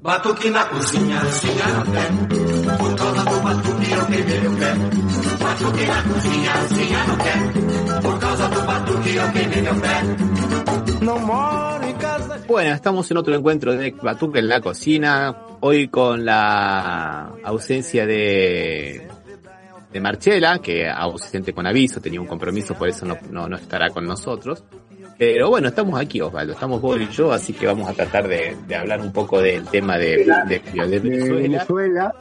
[0.00, 2.76] Batuque na cozinha, senha no pé.
[2.78, 4.74] Por causa do batuque eu queimei meu pé.
[5.42, 8.00] Batuque na cozinha, senha no pé.
[8.00, 11.04] Por causa do batuque eu queimei meu pé.
[11.04, 12.40] No moro em casa.
[12.46, 15.36] Bueno, estamos en otro encuentro de Batuque en la cocina.
[15.60, 19.08] Hoy con la ausencia de,
[19.92, 23.90] de Marchela, que ausente con aviso, tenía un compromiso, por eso no, no, no estará
[23.90, 24.62] con nosotros.
[25.18, 28.56] Pero bueno, estamos aquí, Osvaldo, estamos vos y yo, así que vamos a tratar de,
[28.68, 31.40] de hablar un poco del tema de, de, de Venezuela.
[31.40, 32.14] Venezuela.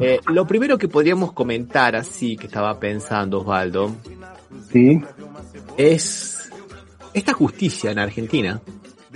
[0.00, 3.94] Eh, lo primero que podríamos comentar, así que estaba pensando, Osvaldo,
[4.72, 5.00] Sí,
[5.76, 6.50] es
[7.12, 8.60] esta justicia en Argentina,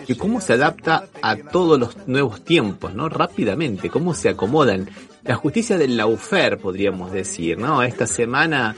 [0.06, 3.08] que cómo se adapta a todos los nuevos tiempos, ¿no?
[3.08, 4.88] Rápidamente, cómo se acomodan.
[5.25, 7.83] La justicia del laufer, podríamos decir, ¿no?
[7.83, 8.77] Esta semana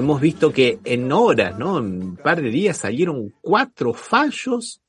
[0.00, 1.78] hemos visto que en horas, ¿no?
[1.78, 4.82] En un par de días salieron cuatro fallos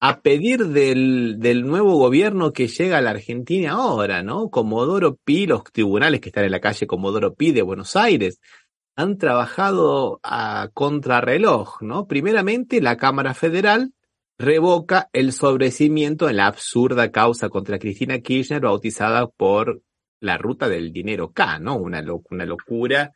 [0.00, 4.48] a pedir del, del nuevo gobierno que llega a la Argentina ahora, ¿no?
[4.48, 8.40] Comodoro Pi, los tribunales que están en la calle Comodoro Pi de Buenos Aires,
[8.94, 12.06] han trabajado a contrarreloj, ¿no?
[12.06, 13.92] Primeramente, la Cámara Federal
[14.38, 19.82] revoca el sobrecimiento en la absurda causa contra Cristina Kirchner bautizada por
[20.20, 21.76] la ruta del dinero K, ¿no?
[21.76, 23.12] Una, una locura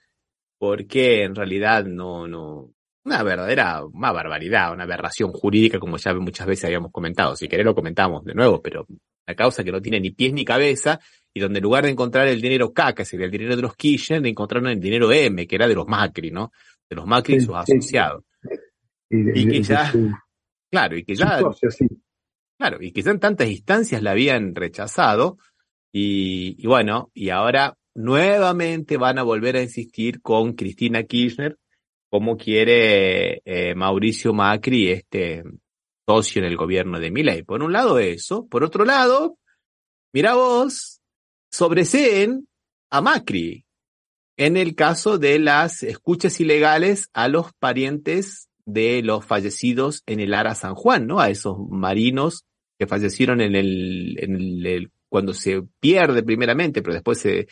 [0.63, 2.71] porque en realidad no, no,
[3.05, 7.35] una verdadera, una barbaridad, una aberración jurídica como ya muchas veces habíamos comentado.
[7.35, 8.87] Si querés lo comentamos de nuevo, pero
[9.27, 11.01] la causa que no tiene ni pies ni cabeza
[11.35, 13.75] y donde en lugar de encontrar el dinero K, que sería el dinero de los
[13.75, 16.53] Kirchner, encontraron el dinero M, que era de los Macri, ¿no?
[16.89, 18.23] De los Macri y sus asociados.
[19.11, 19.93] y, que ya-
[20.71, 21.39] Claro, y que ya.
[22.57, 25.39] Claro, y que ya en tantas instancias la habían rechazado
[25.93, 31.59] y, y bueno, y ahora nuevamente van a volver a insistir con Cristina Kirchner
[32.11, 35.45] como quiere eh, Mauricio Macri, este
[36.07, 37.43] socio en el gobierno de Milei.
[37.43, 39.39] Por un lado eso, por otro lado,
[40.13, 41.01] mira vos,
[41.51, 42.47] sobreseen
[42.91, 43.65] a Macri
[44.37, 50.35] en el caso de las escuchas ilegales a los parientes de los fallecidos en el
[50.35, 51.19] Ara San Juan, ¿no?
[51.19, 52.45] A esos marinos
[52.79, 57.49] que fallecieron en el, en el, cuando se pierde primeramente, pero después se,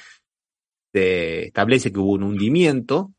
[0.93, 3.12] se establece que hubo un hundimiento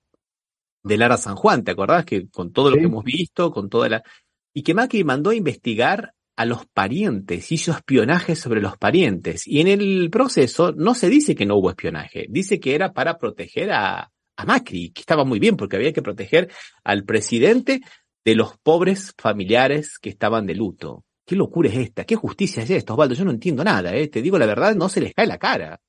[0.84, 2.06] del Ara San Juan, ¿te acordás?
[2.06, 4.04] Que con todo lo que hemos visto, con toda la...
[4.54, 9.48] Y que Macri mandó a investigar a los parientes, hizo espionaje sobre los parientes.
[9.48, 13.18] Y en el proceso no se dice que no hubo espionaje, dice que era para
[13.18, 16.50] proteger a, a Macri, que estaba muy bien porque había que proteger
[16.84, 17.82] al presidente
[18.26, 21.06] de los pobres familiares que estaban de luto.
[21.26, 22.06] ¿Qué locura es esta?
[22.06, 23.16] ¿Qué justicia es esto, Osvaldo?
[23.16, 24.08] Yo no entiendo nada, ¿eh?
[24.08, 25.80] Te digo la verdad, no se les cae la cara.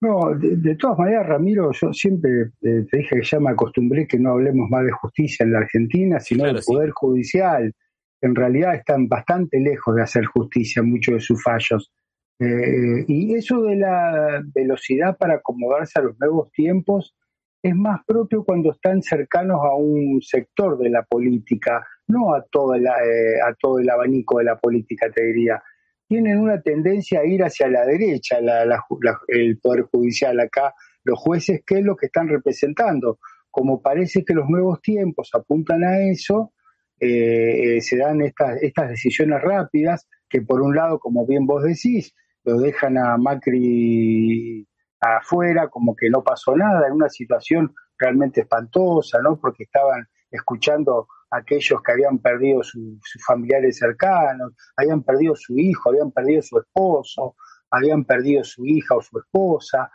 [0.00, 4.06] No, de, de todas maneras, Ramiro, yo siempre eh, te dije que ya me acostumbré
[4.06, 6.72] que no hablemos más de justicia en la Argentina, sino claro, del sí.
[6.72, 7.72] Poder Judicial.
[8.20, 11.92] En realidad están bastante lejos de hacer justicia muchos de sus fallos.
[12.38, 17.16] Eh, y eso de la velocidad para acomodarse a los nuevos tiempos
[17.62, 22.78] es más propio cuando están cercanos a un sector de la política, no a, toda
[22.78, 25.62] la, eh, a todo el abanico de la política, te diría
[26.08, 30.74] tienen una tendencia a ir hacia la derecha, la- la la- el Poder Judicial acá,
[31.04, 33.18] los jueces, ¿qué es lo que están representando?
[33.50, 36.52] Como parece que los nuevos tiempos apuntan a eso,
[37.00, 41.62] eh, eh, se dan estas, estas decisiones rápidas que por un lado, como bien vos
[41.62, 44.66] decís, lo dejan a Macri
[45.00, 49.38] afuera, como que no pasó nada, en una situación realmente espantosa, ¿no?
[49.38, 55.90] Porque estaban escuchando aquellos que habían perdido su- sus familiares cercanos, habían perdido su hijo,
[55.90, 57.34] habían perdido su esposo,
[57.70, 59.90] habían perdido su hija o su esposa.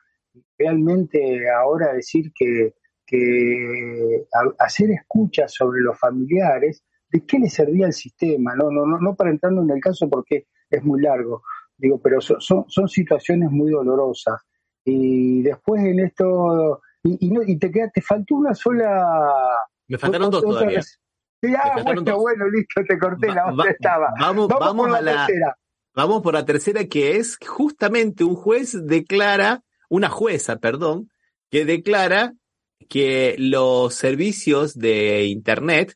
[0.57, 4.25] Realmente ahora decir que, que
[4.59, 8.55] hacer escuchas sobre los familiares, ¿de qué le servía el sistema?
[8.55, 11.41] No, no, no, no para entrando en el caso porque es muy largo,
[11.77, 14.41] digo, pero son, son, son situaciones muy dolorosas.
[14.85, 19.05] Y después en esto, y, y, no, y te queda, te faltó una sola
[19.88, 20.79] Me faltaron dos todavía.
[21.55, 22.21] Ah, faltaron bueno, dos.
[22.21, 24.13] bueno, listo, te corté, la otra va- estaba.
[24.19, 25.57] Vamos, vamos, por a la, tercera.
[25.93, 31.09] vamos por la tercera que es justamente un juez declara, una jueza, perdón,
[31.49, 32.33] que declara
[32.89, 35.95] que los servicios de Internet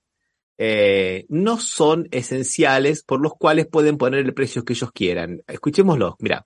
[0.57, 5.42] eh, no son esenciales por los cuales pueden poner el precio que ellos quieran.
[5.47, 6.45] Escuchémoslo, mira.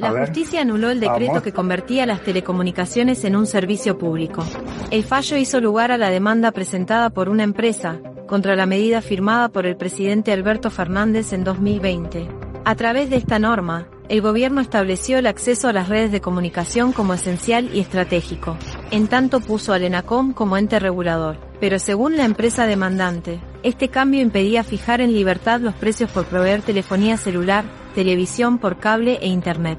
[0.00, 4.44] La justicia anuló el decreto que convertía las telecomunicaciones en un servicio público.
[4.90, 9.50] El fallo hizo lugar a la demanda presentada por una empresa, contra la medida firmada
[9.50, 12.28] por el presidente Alberto Fernández en 2020.
[12.64, 16.92] A través de esta norma, el gobierno estableció el acceso a las redes de comunicación
[16.92, 18.56] como esencial y estratégico.
[18.90, 21.36] En tanto puso al ENACOM como ente regulador.
[21.60, 26.62] Pero según la empresa demandante, este cambio impedía fijar en libertad los precios por proveer
[26.62, 27.64] telefonía celular,
[27.94, 29.78] televisión por cable e Internet.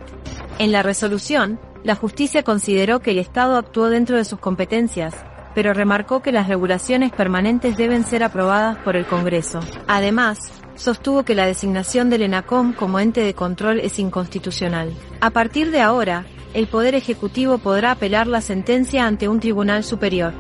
[0.60, 5.16] En la resolución, la justicia consideró que el Estado actuó dentro de sus competencias,
[5.56, 9.60] pero remarcó que las regulaciones permanentes deben ser aprobadas por el Congreso.
[9.88, 14.94] Además, sostuvo que la designación del ENACOM como ente de control es inconstitucional.
[15.20, 20.34] A partir de ahora, el Poder Ejecutivo podrá apelar la sentencia ante un tribunal superior.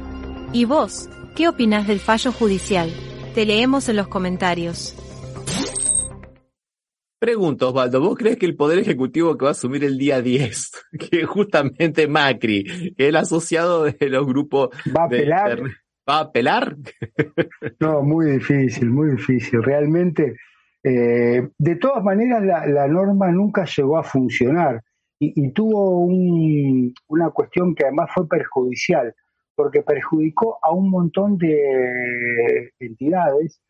[0.54, 2.92] ¿Y vos, qué opinás del fallo judicial?
[3.34, 4.96] Te leemos en los comentarios.
[7.22, 10.72] Pregunto, Osvaldo, ¿vos crees que el Poder Ejecutivo que va a asumir el día 10,
[11.12, 14.70] que justamente Macri, que el asociado de los grupos...
[14.88, 15.62] ¿Va a apelar?
[16.10, 16.76] ¿Va a apelar?
[17.80, 19.62] no, muy difícil, muy difícil.
[19.62, 20.36] Realmente,
[20.84, 24.82] eh, de todas maneras, la, norma nunca llegó a funcionar
[25.20, 26.08] y, tuvo
[27.08, 29.14] una cuestión que además fue perjudicial,
[29.54, 33.62] porque perjudicó a un montón de entidades,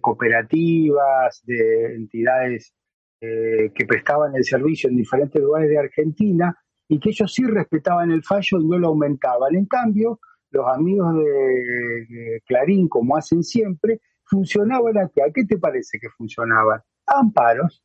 [0.00, 2.74] cooperativas, de entidades
[3.20, 6.56] eh, que prestaban el servicio en diferentes lugares de Argentina
[6.88, 9.54] y que ellos sí respetaban el fallo y no lo aumentaban.
[9.54, 10.20] En cambio,
[10.50, 15.22] los amigos de, Clarín, como hacen siempre, funcionaban a qué?
[15.22, 16.80] ¿A qué te parece que funcionaban?
[17.08, 17.82] amparos.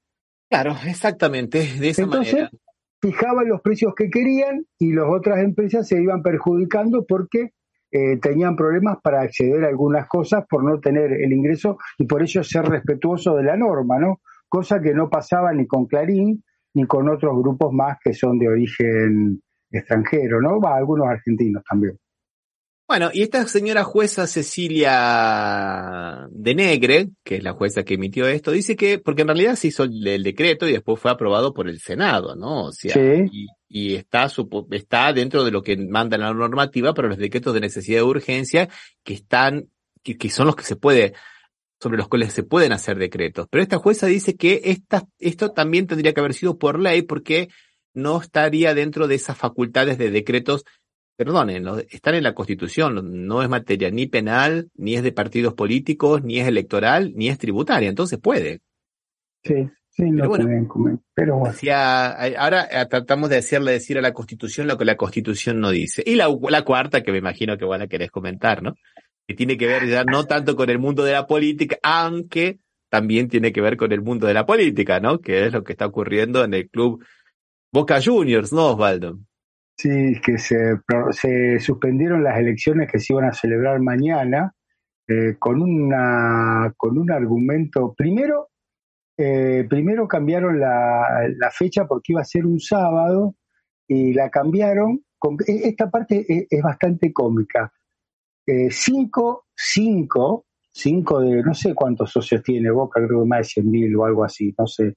[0.50, 2.50] Claro, exactamente, de esa Entonces,
[3.02, 7.52] Fijaban los precios que querían y las otras empresas se iban perjudicando porque
[7.92, 12.22] eh, tenían problemas para acceder a algunas cosas por no tener el ingreso y por
[12.22, 14.22] ello ser respetuoso de la norma, ¿no?
[14.54, 16.44] Cosa que no pasaba ni con Clarín
[16.76, 19.42] ni con otros grupos más que son de origen
[19.72, 20.62] extranjero, ¿no?
[20.62, 21.98] Va, algunos argentinos también.
[22.88, 28.52] Bueno, y esta señora jueza Cecilia de Negre, que es la jueza que emitió esto,
[28.52, 31.80] dice que, porque en realidad se hizo el, decreto y después fue aprobado por el
[31.80, 32.66] Senado, ¿no?
[32.66, 32.96] O sea,
[33.68, 34.28] y, está,
[34.70, 38.70] está dentro de lo que manda la normativa para los decretos de necesidad de urgencia
[39.04, 39.70] que están,
[40.04, 41.14] que, que son los que se puede,
[41.84, 43.48] sobre los cuales se pueden hacer decretos.
[43.52, 47.50] Pero esta jueza dice que esta, esto también tendría que haber sido por ley porque
[47.94, 50.64] no estaría dentro de esas facultades de decretos
[51.18, 56.24] perdonen, están en la Constitución, no es materia ni penal, ni es de partidos políticos,
[56.24, 58.62] ni es electoral, ni es tributaria, entonces puede.
[59.44, 61.54] Sí, sí, no pero bueno, pero bueno.
[62.38, 66.02] ahora eh, tratamos de hacerle decir a la Constitución lo que la Constitución no dice.
[66.04, 68.74] Y la, la cuarta, que me imagino que van a querer comentar, ¿no?
[69.28, 72.60] Que tiene que ver ya no tanto con el mundo de la política, aunque
[72.90, 75.20] también tiene que ver con el mundo de la política, ¿no?
[75.20, 77.04] Que es lo que está ocurriendo en el club
[77.72, 79.18] Boca Juniors, ¿no, Osvaldo?
[79.76, 80.80] Sí, que se,
[81.12, 84.54] se suspendieron las elecciones que se iban a celebrar mañana
[85.08, 87.94] eh, con, una, con un argumento.
[87.98, 88.50] Primero,
[89.18, 93.36] eh, primero cambiaron la, la, fecha porque iba a ser un sábado
[93.88, 95.04] y la cambiaron.
[95.18, 97.74] Con, e, esta parte es, bastante cómica.
[98.46, 103.44] Eh, cinco, cinco, cinco de no sé cuántos socios tiene Boca, creo que más de
[103.46, 104.96] 100 mil o algo así, no sé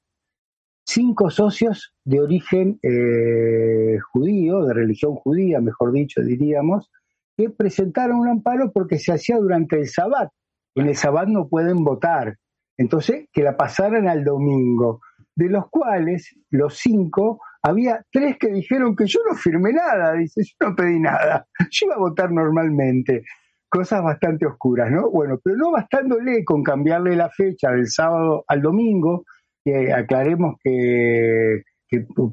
[0.86, 6.90] cinco socios de origen eh, judío, de religión judía, mejor dicho, diríamos,
[7.36, 10.30] que presentaron un amparo porque se hacía durante el Sabbat.
[10.74, 12.36] En el Sabbat no pueden votar.
[12.78, 15.00] Entonces, que la pasaran al domingo.
[15.34, 20.42] De los cuales, los cinco, había tres que dijeron que yo no firmé nada, dice,
[20.44, 23.24] yo no pedí nada, yo iba a votar normalmente.
[23.68, 25.10] Cosas bastante oscuras, ¿no?
[25.10, 29.24] Bueno, pero no bastándole con cambiarle la fecha del sábado al domingo,
[29.64, 31.62] que aclaremos que,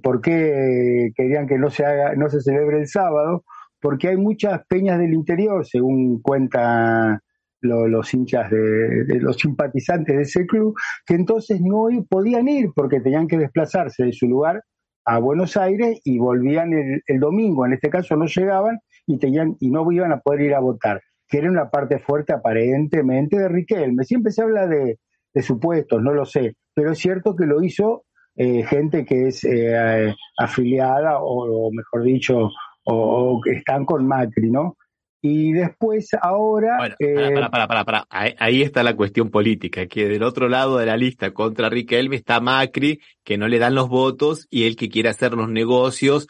[0.03, 3.43] por qué querían que no se haga, no se celebre el sábado,
[3.81, 7.19] porque hay muchas peñas del interior, según cuentan
[7.61, 10.75] los hinchas de, los simpatizantes de ese club,
[11.07, 14.61] que entonces no podían ir porque tenían que desplazarse de su lugar
[15.05, 19.55] a Buenos Aires y volvían el, el, domingo, en este caso no llegaban y tenían
[19.59, 23.49] y no iban a poder ir a votar, que era una parte fuerte aparentemente de
[23.49, 24.03] Riquelme.
[24.03, 24.97] Siempre se habla de,
[25.41, 28.05] supuestos, no lo sé, pero es cierto que lo hizo
[28.35, 32.49] eh, gente que es eh, afiliada o, mejor dicho,
[32.85, 34.77] o, que están con Macri, ¿no?
[35.25, 36.77] Y después ahora...
[36.77, 40.85] Bueno, para, para, para, para, Ahí está la cuestión política, que del otro lado de
[40.85, 44.89] la lista contra Riquelme está Macri, que no le dan los votos, y él que
[44.89, 46.27] quiere hacer los negocios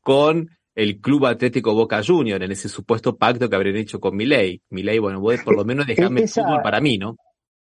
[0.00, 4.62] con el Club Atlético Boca Junior, en ese supuesto pacto que habrían hecho con Milei.
[4.70, 7.16] Milei, bueno, vos por lo menos dejarme el fútbol para mí, ¿no?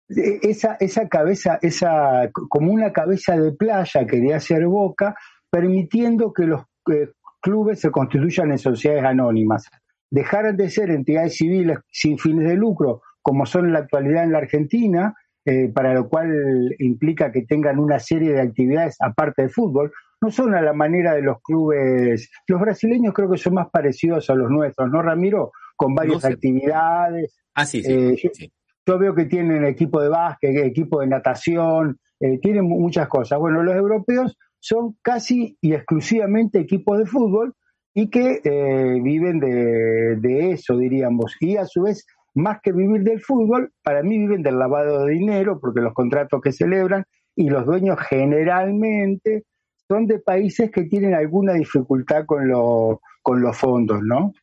[0.09, 5.15] esa, esa cabeza, esa, como una cabeza de playa quería hacer Boca,
[5.49, 9.69] permitiendo que los eh, clubes se constituyan en sociedades anónimas.
[10.11, 14.31] Dejaran de ser entidades civiles sin fines de lucro, como son en la actualidad en
[14.33, 15.15] la Argentina,
[15.45, 19.91] eh, para lo cual implica que tengan una serie de actividades aparte del fútbol,
[20.21, 22.29] no son a la manera de los clubes.
[22.45, 25.51] Los brasileños creo que son más parecidos a los nuestros, ¿no, Ramiro?
[25.75, 27.41] Con varias actividades.
[27.55, 28.21] Ah, sí, Eh, sí.
[28.23, 28.51] yo, sí.
[28.85, 33.39] yo veo que tienen equipo de básquet, equipo de natación, eh, tienen mu- muchas cosas.
[33.39, 37.55] Bueno, los europeos son casi y exclusivamente equipos de fútbol
[37.93, 41.35] y que eh, viven de, de eso, diríamos.
[41.39, 45.13] Y a su vez, más que vivir del fútbol, para mí viven del lavado de
[45.13, 47.03] dinero, porque los contratos que celebran
[47.35, 49.43] y los dueños generalmente
[49.87, 54.33] son de países que tienen alguna dificultad con, lo- con los fondos, ¿no?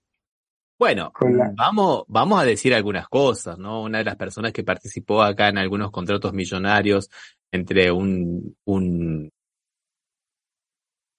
[0.78, 3.83] Bueno, la- vamos, vamos a decir algunas cosas, ¿no?
[3.83, 7.11] Una de las personas que participó acá en algunos contratos millonarios
[7.50, 9.31] entre un, un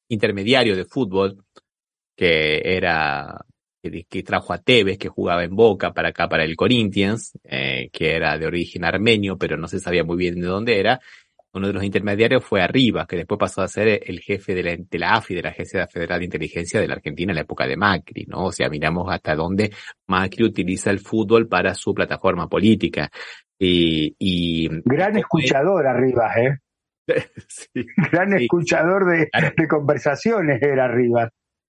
[0.10, 1.44] intermediario de fútbol
[2.20, 3.46] que era
[3.82, 7.90] que, que trajo a Tevez, que jugaba en Boca para acá, para el Corinthians, eh,
[7.94, 11.00] que era de origen armenio, pero no se sabía muy bien de dónde era.
[11.54, 14.76] Uno de los intermediarios fue Arribas, que después pasó a ser el jefe de la,
[14.78, 17.66] de la AFI, de la Agencia Federal de Inteligencia de la Argentina en la época
[17.66, 18.46] de Macri, ¿no?
[18.48, 19.72] O sea, miramos hasta dónde
[20.08, 23.10] Macri utiliza el fútbol para su plataforma política.
[23.58, 26.58] Y, y Gran escuchador arriba, ¿eh?
[27.48, 27.86] Sí.
[28.12, 28.44] Gran Sí.
[28.44, 29.54] escuchador de, Claro.
[29.58, 31.30] de conversaciones era arriba.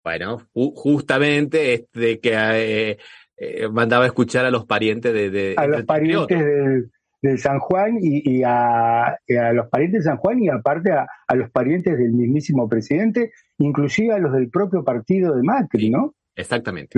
[0.03, 2.98] Bueno, ju- justamente este que eh,
[3.38, 6.89] eh, mandaba a escuchar a los parientes de, de A los parientes
[7.22, 11.08] del San Juan y, y a, a los parientes de San Juan y aparte a,
[11.27, 15.89] a los parientes del mismísimo presidente, inclusive a los del propio partido de Macri, Sí.
[15.91, 16.15] ¿no?
[16.36, 16.98] Exactamente.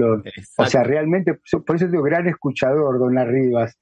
[0.58, 3.78] O sea, realmente, por eso digo, gran escuchador, don Arribas.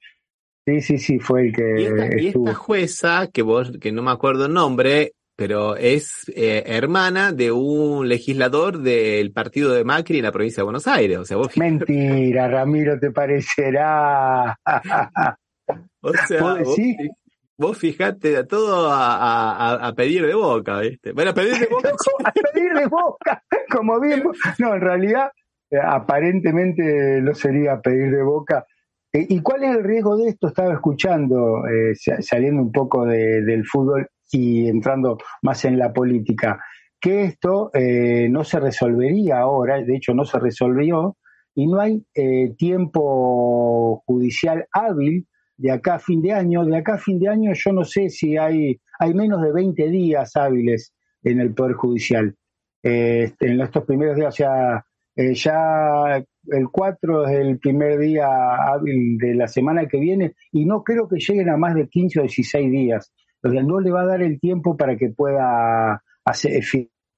[0.66, 4.02] Sí, sí, sí, fue el que y, esta, y esta jueza, que vos, que no
[4.02, 5.12] me acuerdo el nombre,
[5.42, 10.64] pero es eh, hermana de un legislador del partido de Macri en la provincia de
[10.64, 11.18] Buenos Aires.
[11.18, 14.56] O sea, vos, Mentira, Ramiro, te parecerá.
[16.00, 16.76] o sea, ¿Vos
[17.58, 21.10] vos, fijate todo a, a- a- pedir de boca, ¿viste?
[21.10, 21.90] Bueno, a pedir de boca.
[22.24, 24.22] a pedir de boca, como bien.
[24.60, 25.32] No, en realidad,
[25.72, 28.64] eh, aparentemente lo sería pedir de boca.
[29.12, 30.46] Eh, ¿Y cuál es el riesgo de esto?
[30.46, 35.92] Estaba escuchando, eh, sa- saliendo un poco de- del fútbol y entrando más en la
[35.92, 36.58] política,
[37.00, 41.16] que esto eh, no se resolvería ahora, de hecho no se resolvió,
[41.54, 46.64] y no hay eh, tiempo judicial hábil de acá a fin de año.
[46.64, 49.88] De acá a fin de año yo no sé si hay, hay menos de 20
[49.88, 52.34] días hábiles en el Poder Judicial.
[52.82, 54.84] Eh, en estos primeros días, o sea,
[55.14, 60.64] eh, ya el 4 es el primer día hábil de la semana que viene y
[60.64, 63.12] no creo que lleguen a más de 15 o 16 días.
[63.42, 66.62] O sea, no le va a dar el tiempo para que pueda hacer,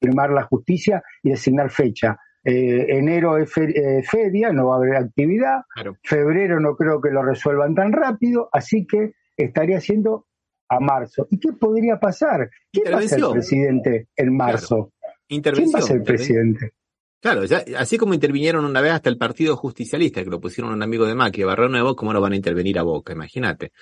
[0.01, 2.17] firmar la justicia y designar fecha.
[2.43, 5.63] Eh, enero es eh, feria, no va a haber actividad.
[5.75, 5.97] Claro.
[6.03, 10.27] Febrero no creo que lo resuelvan tan rápido, así que estaría siendo
[10.69, 11.27] a marzo.
[11.31, 12.51] ¿Y qué podría pasar?
[12.73, 14.93] ¿Quién va a ser presidente en marzo?
[15.27, 15.81] ¿Quién Intervención.
[15.81, 16.73] va a ser presidente?
[17.21, 20.83] Claro, ya, así como intervinieron una vez hasta el Partido Justicialista, que lo pusieron un
[20.83, 23.15] amigo de Macri, Barrio Nuevo, ¿cómo no van a intervenir a Boca?
[23.15, 23.73] Imagínate.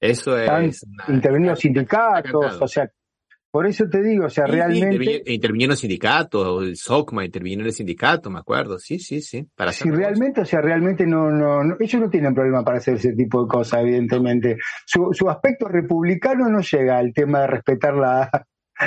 [0.00, 0.82] Eso es...
[1.08, 2.90] está sindicatos, o sea,
[3.52, 7.66] por eso te digo, o sea, Sí, realmente, intervini- intervinieron sindicatos, el SOCMA intervino en
[7.66, 8.78] el sindicato, me acuerdo.
[8.78, 9.44] Sí, sí, sí.
[9.56, 12.94] Para si realmente, o sea, realmente no, no, no- ellos no tienen problema para hacer
[12.94, 14.56] ese tipo de cosas, evidentemente.
[14.86, 18.30] Su, su aspecto republicano no llega al tema de respetar la,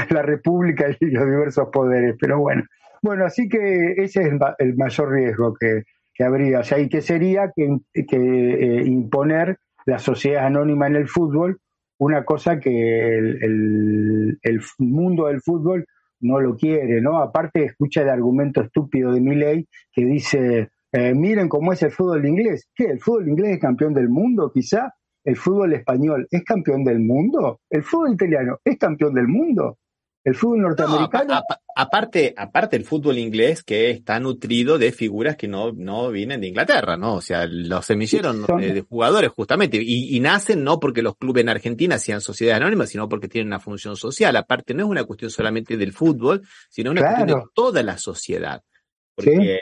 [0.10, 2.64] la república y los diversos poderes, pero bueno.
[3.02, 4.30] Bueno, así que ese es
[4.60, 7.68] el mayor riesgo que, que habría, o sea, y que sería que,
[8.08, 11.60] que eh, imponer la sociedad anónima en el fútbol,
[12.00, 15.86] una cosa que el, el- mundo del fútbol
[16.20, 17.20] no lo quiere, ¿no?
[17.20, 22.26] Aparte escucha el argumento estúpido de Milley que dice, eh, miren cómo es el fútbol
[22.26, 22.70] inglés.
[22.76, 22.86] ¿Qué?
[22.86, 24.94] ¿El fútbol inglés es campeón del mundo quizá?
[25.26, 27.60] ¿El fútbol español es campeón del mundo?
[27.70, 29.78] ¿El fútbol italiano es campeón del mundo?
[30.26, 31.34] ¿El fútbol No, norteamericano?
[31.34, 36.12] apa- apa- aparte, aparte el fútbol inglés que está nutrido de figuras que no, no
[36.12, 37.16] vienen de Inglaterra, ¿no?
[37.16, 41.18] O sea, los semilleros Son- de, de jugadores justamente, y, y nacen no porque los
[41.18, 44.36] clubes en Argentina sean sociedades anónimas, sino porque tienen una función social.
[44.38, 48.62] Aparte, no es una cuestión solamente del fútbol, sino una cuestión de toda la sociedad.
[49.16, 49.60] Porque,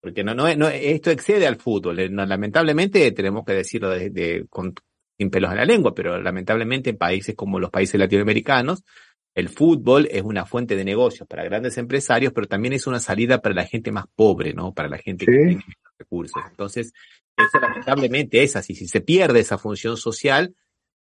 [0.00, 1.98] porque no, no, no, esto excede al fútbol.
[2.00, 4.74] Eh, no, lamentablemente, tenemos que decirlo de, de- con,
[5.18, 8.84] sin pelos en la lengua, pero lamentablemente en países como los países latinoamericanos,
[9.34, 13.40] el fútbol es una fuente de negocios para grandes empresarios, pero también es una salida
[13.40, 14.72] para la gente más pobre, ¿no?
[14.74, 15.64] Para la gente que tiene menos
[15.98, 16.42] recursos.
[16.50, 16.92] Entonces,
[17.36, 18.74] eso lamentablemente es así.
[18.74, 20.54] Si se pierde esa función social,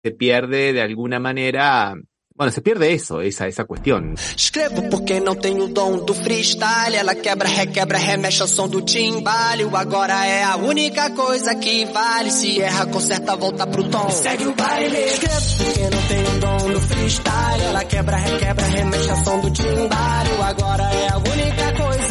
[0.03, 1.95] se pierde de alguna manera
[2.39, 4.15] bueno, se pierde eso, esa, esa cuestión.
[4.33, 6.95] Escrevo porque não tenho o dom do freestyle.
[6.95, 9.65] Ela quebra, requebra, remexe o som do timbale.
[9.65, 12.31] O agora é a única coisa que vale.
[12.31, 14.09] Se erra, conserta, volta pro tom.
[14.09, 14.97] Segue o baile.
[14.99, 17.63] Escrevo porque não tenho o dom do freestyle.
[17.65, 20.29] Ela quebra, requebra, remexe o som do timbale.
[20.39, 21.38] O agora é a única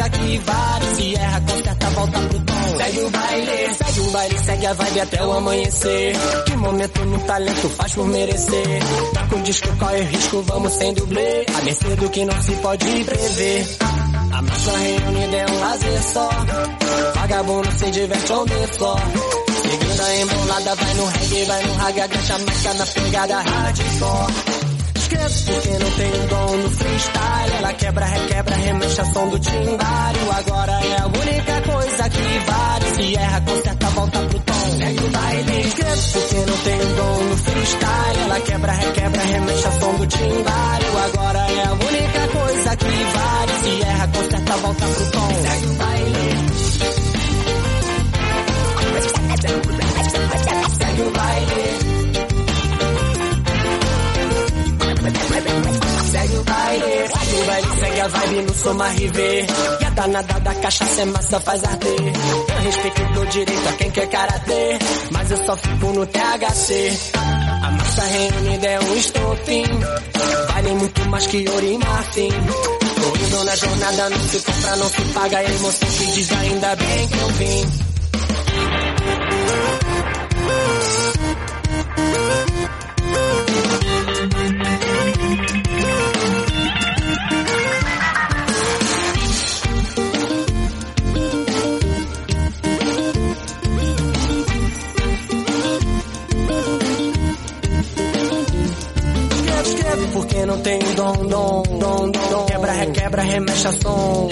[0.08, 0.94] coisa que vale.
[0.96, 2.76] Se erra, conserta, volta pro tom.
[2.76, 6.16] Segue o baile, segue o baile, segue a vibe até o amanhecer.
[6.46, 8.82] Que momento no talento faz por merecer.
[9.14, 11.46] Tá com disco, corre risco, vamos sem dublê.
[11.56, 13.66] A mercê do que não se pode prever.
[14.32, 16.30] A massa reunida é um lazer só.
[17.14, 18.96] Vagabundo se diverte onde só.
[19.68, 24.57] Segunda embolada, vai no reggae, vai no raga, agacha marca na pegada hardcore.
[25.08, 27.52] Esqueço porque não tenho dom no freestyle.
[27.56, 30.32] Ela quebra, requebra, remexe a som do timbário.
[30.32, 32.84] Agora é a única coisa que vale.
[32.94, 34.78] Se erra, conserta, volta pro tom.
[34.78, 35.60] Segue o baile.
[35.60, 38.20] Esqueço porque não tenho dom no freestyle.
[38.20, 40.98] Ela quebra, requebra, remexe a som do timbário.
[40.98, 42.67] Agora é a única coisa
[58.68, 59.46] a vibe no Soma River.
[59.80, 61.96] E a danada da cachaça é massa, faz arder.
[62.48, 64.78] Eu respeito dou direito a quem quer karatê.
[65.12, 66.92] Mas eu só fico no THC.
[67.62, 69.64] A massa reunida é um estopim.
[70.52, 72.30] Vale muito mais que ouro e marfim.
[73.00, 75.38] Corrido na jornada, não se compra, não se paga.
[75.38, 77.87] A emoção que diz ainda bem que eu vim.
[103.38, 104.28] Remexe a som.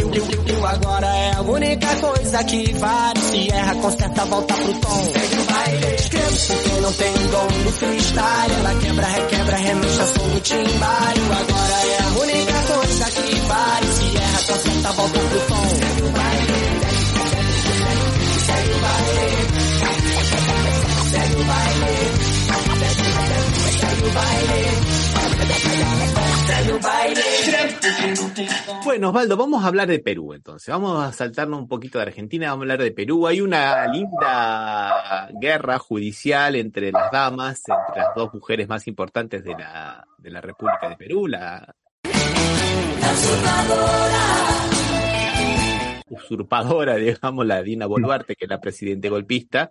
[0.46, 3.20] Eu agora é a única coisa que vale.
[3.20, 5.12] Se erra, conserta, volta pro tom.
[5.12, 5.94] Segue o baile.
[5.94, 8.54] Escrevo porque não tem dom no freestyle.
[8.58, 11.22] Ela quebra, requebra, remexe a som do timbalho.
[11.40, 13.86] Agora é a única coisa que vale.
[13.86, 15.68] Se erra, conserta, volta pro tom.
[15.68, 16.52] Segue o baile.
[18.46, 19.26] Segue o baile.
[21.10, 21.94] Segue o baile.
[23.78, 24.66] Segue o baile.
[28.84, 30.68] Bueno, Osvaldo, vamos a hablar de Perú entonces.
[30.68, 33.26] Vamos a saltarnos un poquito de Argentina, vamos a hablar de Perú.
[33.26, 39.52] Hay una linda guerra judicial entre las damas, entre las dos mujeres más importantes de
[39.52, 41.74] la, de la República de Perú, la,
[46.08, 49.70] usurpadora, digamos, la Dina Boluarte, que es la presidente golpista,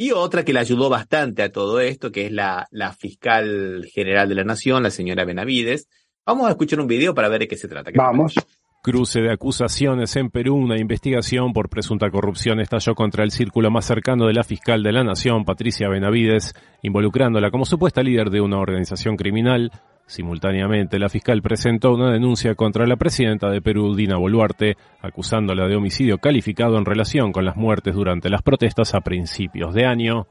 [0.00, 4.28] y otra que le ayudó bastante a todo esto, que es la, la fiscal general
[4.28, 5.88] de la Nación, la señora Benavides.
[6.24, 7.90] Vamos a escuchar un video para ver de qué se trata.
[7.90, 8.34] ¿Qué Vamos.
[8.80, 13.86] Cruce de acusaciones en Perú, una investigación por presunta corrupción estalló contra el círculo más
[13.86, 18.58] cercano de la fiscal de la Nación, Patricia Benavides, involucrándola como supuesta líder de una
[18.58, 19.72] organización criminal.
[20.08, 25.76] Simultáneamente, la fiscal presentó una denuncia contra la presidenta de Perú, Dina Boluarte, acusándola de
[25.76, 30.26] homicidio calificado en relación con las muertes durante las protestas a principios de año.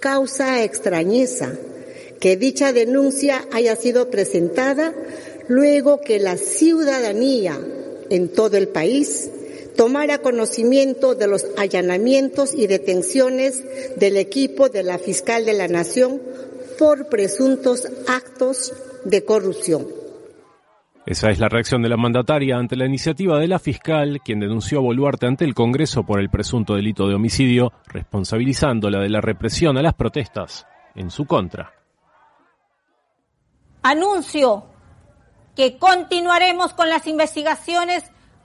[0.00, 1.52] Causa extrañeza
[2.20, 4.92] que dicha denuncia haya sido presentada
[5.48, 7.56] luego que la ciudadanía
[8.10, 9.30] en todo el país
[9.76, 13.62] tomara conocimiento de los allanamientos y detenciones
[13.94, 16.20] del equipo de la fiscal de la Nación
[16.78, 18.72] por presuntos actos
[19.04, 19.86] de corrupción.
[21.04, 24.78] Esa es la reacción de la mandataria ante la iniciativa de la fiscal, quien denunció
[24.78, 29.78] a Boluarte ante el Congreso por el presunto delito de homicidio, responsabilizándola de la represión
[29.78, 31.72] a las protestas en su contra.
[33.82, 34.66] Anuncio
[35.56, 38.04] que continuaremos con las investigaciones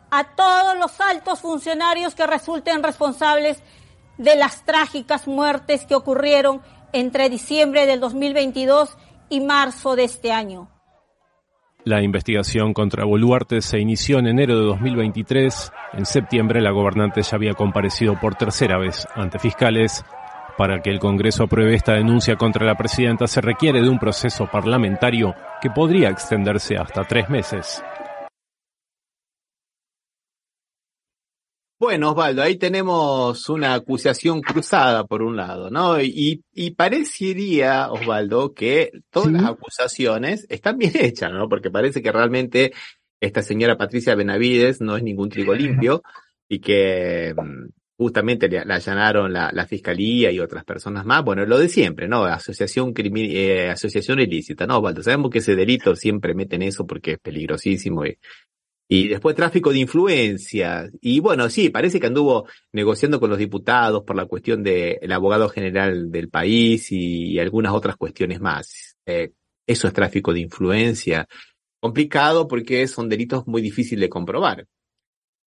[0.09, 3.61] a todos los altos funcionarios que resulten responsables
[4.17, 6.61] de las trágicas muertes que ocurrieron
[6.93, 8.97] entre diciembre del 2022
[9.29, 10.69] y marzo de este año.
[11.85, 15.71] La investigación contra Boluarte se inició en enero de 2023.
[15.93, 20.05] En septiembre la gobernante ya había comparecido por tercera vez ante fiscales.
[20.57, 24.47] Para que el Congreso apruebe esta denuncia contra la presidenta se requiere de un proceso
[24.49, 27.83] parlamentario que podría extenderse hasta tres meses.
[31.83, 36.01] Bueno, Osvaldo, ahí tenemos una acusación cruzada por un lado, ¿no?
[36.01, 39.33] Y, y parecería, Osvaldo, que todas Sí.
[39.33, 41.49] las acusaciones están bien hechas, ¿no?
[41.49, 42.71] Porque parece que realmente
[43.19, 46.03] esta señora Patricia Benavides no es ningún trigo limpio
[46.47, 47.67] y que mm,
[47.97, 51.21] justamente le, allanaron la, la, fiscalía y otras personas más.
[51.25, 52.23] Bueno, lo de siempre, ¿no?
[52.23, 55.03] Asociación eh, asociación ilícita, ¿no, Waldo?
[55.03, 58.17] Sabemos que ese delito siempre meten eso porque es peligrosísimo y,
[58.87, 60.89] y después tráfico de influencia.
[61.01, 65.49] Y bueno, sí, parece que anduvo negociando con los diputados por la cuestión del abogado
[65.49, 68.97] general del país y, algunas otras cuestiones más.
[69.05, 69.31] Eh,
[69.65, 71.27] eso es tráfico de influencia.
[71.79, 74.67] Complicado porque son delitos muy difíciles de comprobar.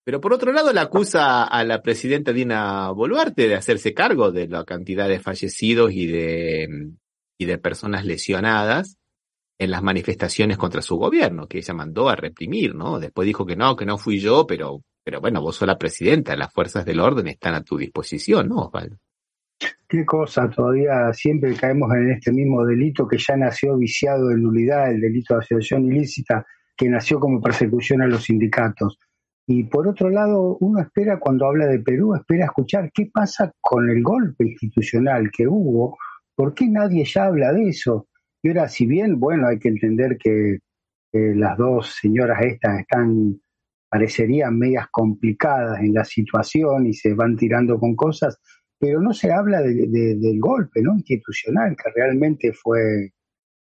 [0.04, 4.48] Pero por otro lado, la acusa a la presidenta Dina Boluarte de hacerse cargo de
[4.48, 6.92] la cantidad de fallecidos y de,
[7.38, 8.98] y de personas lesionadas
[9.58, 12.98] en las manifestaciones contra su gobierno, que ella mandó a reprimir, ¿no?
[12.98, 16.36] Después dijo que no, que no fui yo, pero, pero bueno, vos sos la presidenta,
[16.36, 18.96] las fuerzas del orden están a tu disposición, ¿no, Osvaldo?
[19.88, 24.90] Qué cosa, todavía siempre caemos en este mismo delito que ya nació viciado de nulidad,
[24.90, 26.44] el delito de asociación ilícita,
[26.76, 28.98] que nació como persecución a los sindicatos.
[29.46, 33.88] Y por otro lado, uno espera cuando habla de Perú, espera escuchar qué pasa con
[33.90, 35.98] el golpe institucional que hubo,
[36.34, 38.08] por qué nadie ya habla de eso.
[38.42, 40.58] Y ahora, si bien, bueno, hay que entender que
[41.12, 43.40] las dos señoras estas están,
[43.88, 48.40] parecerían medias complicadas en la situación y se van tirando con cosas,
[48.78, 50.94] pero no se habla del golpe ¿no?
[50.94, 53.12] institucional, que realmente fue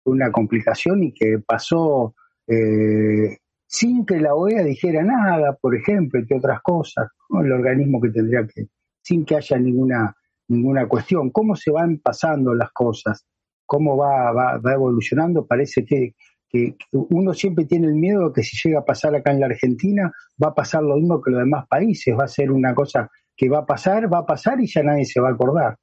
[0.04, 2.14] una complicación y que pasó
[2.46, 7.08] eh, sin que la OEA dijera nada, por ejemplo, entre otras cosas,
[7.42, 8.66] el organismo que tendría que,
[9.02, 10.14] sin que haya ninguna,
[10.48, 13.26] ninguna cuestión, cómo se van pasando las cosas,
[13.68, 16.14] cómo va, va, va evolucionando, parece que,
[16.48, 19.46] que, uno siempre tiene el miedo de que si llega a pasar acá en la
[19.46, 20.10] Argentina,
[20.42, 23.48] va a pasar lo mismo que los demás países, va a ser una cosa que
[23.48, 25.76] va a pasar, va a pasar y ya nadie se va a acordar.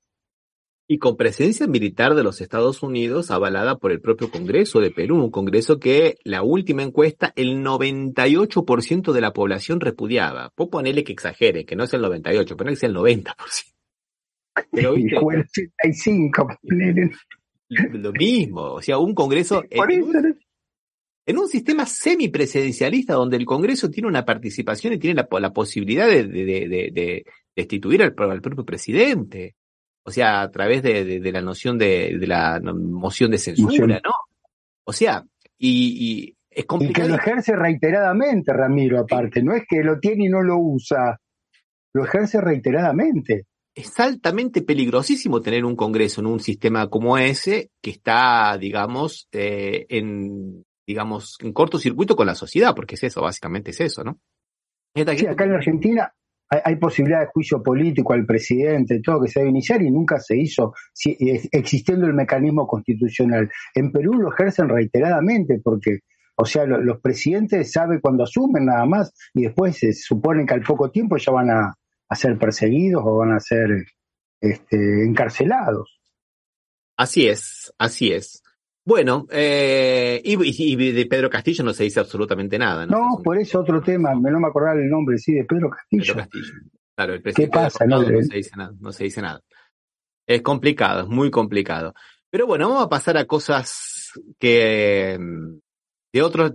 [0.88, 5.24] Y con presencia militar de los Estados Unidos avalada por el propio Congreso de Perú,
[5.24, 10.52] un Congreso que la última encuesta el 98% de la población repudiaba.
[10.56, 13.34] Puedo ponerle que exagere, que no es el 98, pero que sea el 90%.
[14.72, 15.18] Pero ¿viste?
[15.18, 16.48] el 85,
[17.94, 20.38] lo mismo, o sea, un Congreso en, un,
[21.26, 26.08] en, un, sistema semipresidencialista donde el Congreso tiene una participación y tiene la, la posibilidad
[26.08, 27.26] de, de, de, de
[27.56, 29.56] destituir al, al, propio presidente.
[30.04, 34.12] O sea, a través de, la noción de, la moción de censura, ¿no?
[34.84, 35.26] O sea,
[35.58, 37.08] y, y es complicado.
[37.08, 39.42] Y que lo ejerce reiteradamente, Ramiro, aparte.
[39.42, 41.20] No es que lo tiene y no lo usa.
[41.94, 47.92] Lo ejerce reiteradamente es altamente peligrosísimo tener un Congreso en un sistema como ese que
[47.92, 53.82] está, digamos, eh, en, digamos, en cortocircuito con la sociedad, porque es eso, básicamente es
[53.82, 54.18] eso, ¿no?
[54.96, 56.10] Sí, acá en Argentina
[56.50, 60.38] hay, posibilidad de juicio político al presidente, todo que se debe iniciar y nunca se
[60.38, 60.74] hizo
[61.52, 63.50] existiendo el mecanismo constitucional.
[63.74, 66.00] En Perú lo ejercen reiteradamente porque,
[66.36, 70.62] o sea, los presidentes saben cuando asumen nada más y después se supone que al
[70.62, 71.74] poco tiempo ya van a,
[72.10, 73.86] a ser perseguidos o van a ser
[74.42, 76.00] este, encarcelados.
[76.98, 78.42] Así es, así es.
[78.86, 82.86] Bueno, eh, y, de Pedro Castillo no se dice absolutamente nada.
[82.86, 85.72] No, no por eso otro tema, me no me acordaba el nombre, sí, de Pedro
[85.72, 86.04] Castillo.
[86.04, 86.54] Pedro Castillo.
[86.96, 87.86] Claro, el presidente ¿Qué pasa?
[87.86, 89.42] No, no, se dice nada, no se dice nada.
[90.28, 91.94] Es complicado, es muy complicado.
[92.30, 95.18] Pero bueno, vamos a pasar a cosas que
[96.14, 96.54] de otros,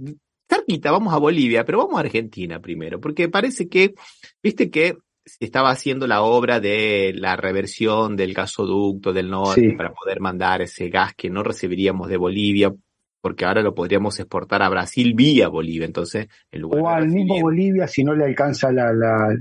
[0.49, 3.95] cerquita, vamos a Bolivia, pero vamos a Argentina primero, porque parece que,
[4.43, 4.97] viste que
[5.38, 10.88] estaba haciendo la obra de la reversión del gasoducto del norte para poder mandar ese
[10.88, 12.73] gas que no recibiríamos de Bolivia,
[13.21, 15.87] porque ahora lo podríamos exportar a Brasil vía Bolivia.
[15.87, 19.37] Entonces, en lugar o al mismo Bolivia si no le alcanza la, la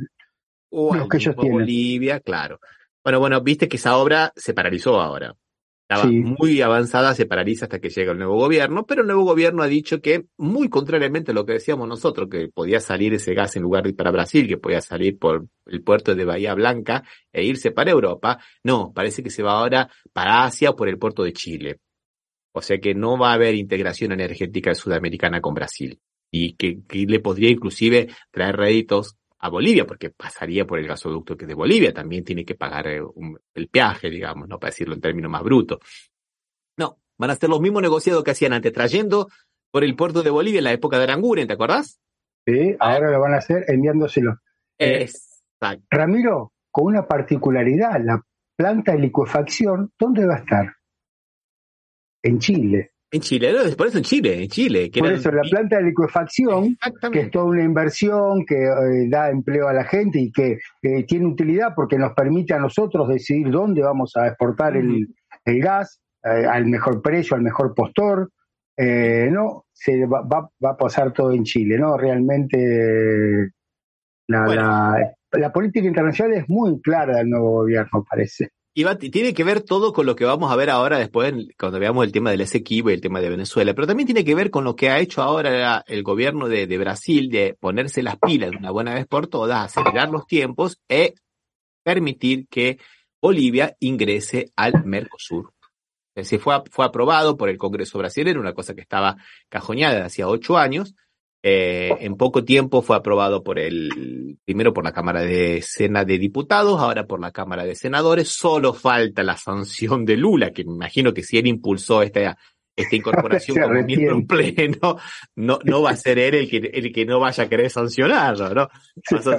[0.70, 2.60] o al que Bolivia, claro.
[3.04, 5.36] Bueno, bueno, viste que esa obra se paralizó ahora
[5.90, 9.64] estaba muy avanzada, se paraliza hasta que llega el nuevo gobierno, pero el nuevo gobierno
[9.64, 13.56] ha dicho que, muy contrariamente a lo que decíamos nosotros, que podía salir ese gas
[13.56, 17.04] en lugar de ir para Brasil, que podía salir por el puerto de Bahía Blanca
[17.34, 21.00] e irse para Europa, no, parece que se va ahora para Asia o por el
[21.00, 21.80] puerto de Chile.
[22.52, 26.00] O sea que no va a haber integración energética sudamericana con Brasil
[26.30, 31.38] y que, que le podría inclusive traer réditos a Bolivia, porque pasaría por el gasoducto
[31.38, 33.02] que de Bolivia, también tiene que pagar eh,
[33.54, 34.60] el peaje, digamos, ¿no?
[34.60, 35.80] Para decirlo en términos más brutos.
[36.78, 39.30] No, van a ser los mismos negociados que hacían antes, trayendo
[39.72, 42.00] por el puerto de Bolivia en la época de Aranguren, ¿te acordás?
[42.46, 44.40] Sí, ahora lo van a hacer enviándoselo.
[44.78, 45.86] Eh, Exacto.
[45.90, 48.22] Ramiro, con una particularidad, la
[48.58, 50.76] planta de licuefacción, ¿dónde va a estar?
[52.24, 52.92] En Chile.
[53.12, 54.92] En Chile, por eso en Chile, en Chile.
[54.96, 56.78] por eso, la planta de liquefacción,
[57.12, 61.04] que es toda una inversión que eh, da empleo a la gente y que eh,
[61.08, 65.08] tiene utilidad porque nos permite a nosotros decidir dónde vamos a exportar el,
[65.44, 68.32] gas eh, al mejor precio, al mejor postor.
[68.78, 71.98] no, se va, va, a pasar todo en Chile, ¿no?
[71.98, 73.50] Realmente
[74.28, 78.52] la, la política internacional es muy clara del nuevo gobierno, parece.
[78.80, 82.06] Y tiene que ver todo con lo que vamos a ver ahora después cuando veamos
[82.06, 84.64] el tema del Esequibo y el tema de Venezuela, pero también tiene que ver con
[84.64, 88.72] lo que ha hecho ahora el gobierno de, Brasil de ponerse las pilas de una
[88.72, 91.16] buena vez por todas, acelerar los tiempos e
[91.84, 92.80] permitir que
[93.22, 95.52] Bolivia ingrese al Mercosur.
[96.16, 99.18] Se fue, fue aprobado por el Congreso brasileño, una cosa que estaba
[99.50, 100.96] cajoneada de hacía ocho años,
[101.42, 106.18] eh, en poco tiempo fue aprobado por el, primero por la Cámara de Sena de
[106.18, 108.28] Diputados, ahora por la Cámara de Senadores.
[108.30, 112.38] Solo falta la sanción de Lula, que me imagino que si él impulsó esta,
[112.76, 114.98] esta incorporación como miembro en pleno,
[115.36, 118.54] no, no va a ser él el que, el que no vaya a querer sancionarlo,
[118.54, 118.68] ¿no?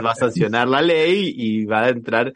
[0.03, 2.33] Va a, sancionar la ley y va a entrar.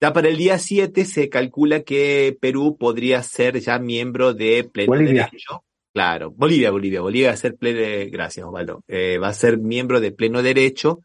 [0.00, 4.96] Ya para el día 7 se calcula que Perú podría ser ya miembro de pleno
[4.96, 9.58] derecho Claro, Bolivia, Bolivia, Bolivia va a ser pleno, gracias Osvaldo, eh, va a ser
[9.58, 11.00] miembro de pleno derecho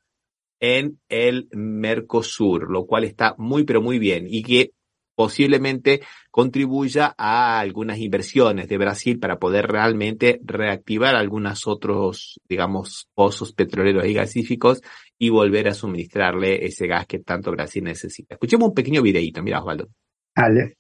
[0.60, 4.72] en el Mercosur, lo cual está muy pero muy bien y que
[5.18, 13.52] posiblemente contribuya a algunas inversiones de Brasil para poder realmente reactivar algunos otros, digamos, pozos
[13.52, 14.82] petroleros y gasíficos
[15.18, 18.36] y volver a suministrarle ese gas que tanto Brasil necesita.
[18.36, 19.90] Escuchemos un pequeño videíto, mira Osvaldo.
[20.36, 20.78] Dale.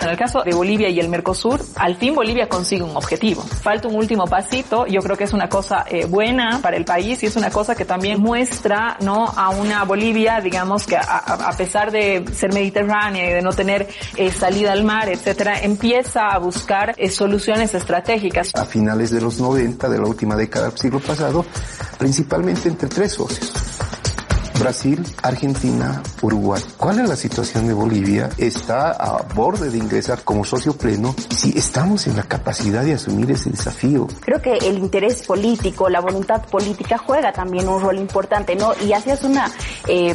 [0.00, 3.42] En el caso de Bolivia y el Mercosur, al fin Bolivia consigue un objetivo.
[3.42, 7.22] Falta un último pasito, yo creo que es una cosa eh, buena para el país
[7.22, 9.26] y es una cosa que también muestra ¿no?
[9.26, 14.30] a una Bolivia, digamos, que a, pesar de ser mediterránea y de no tener eh,
[14.30, 18.52] salida al mar, etcétera, empieza a buscar eh, soluciones estratégicas.
[18.54, 21.44] A finales de los 90, de la última década del siglo pasado,
[21.98, 23.77] principalmente entre tres socios
[24.58, 26.62] Brasil, Argentina, Uruguay.
[26.76, 28.28] ¿Cuál es la situación de Bolivia?
[28.38, 33.30] Está a borde de ingresar como socio pleno si estamos en la capacidad de asumir
[33.30, 34.06] ese desafío.
[34.20, 38.72] Creo que el interés político, la voluntad política juega también un rol importante, ¿no?
[38.84, 39.50] Y hacías una
[39.86, 40.14] eh,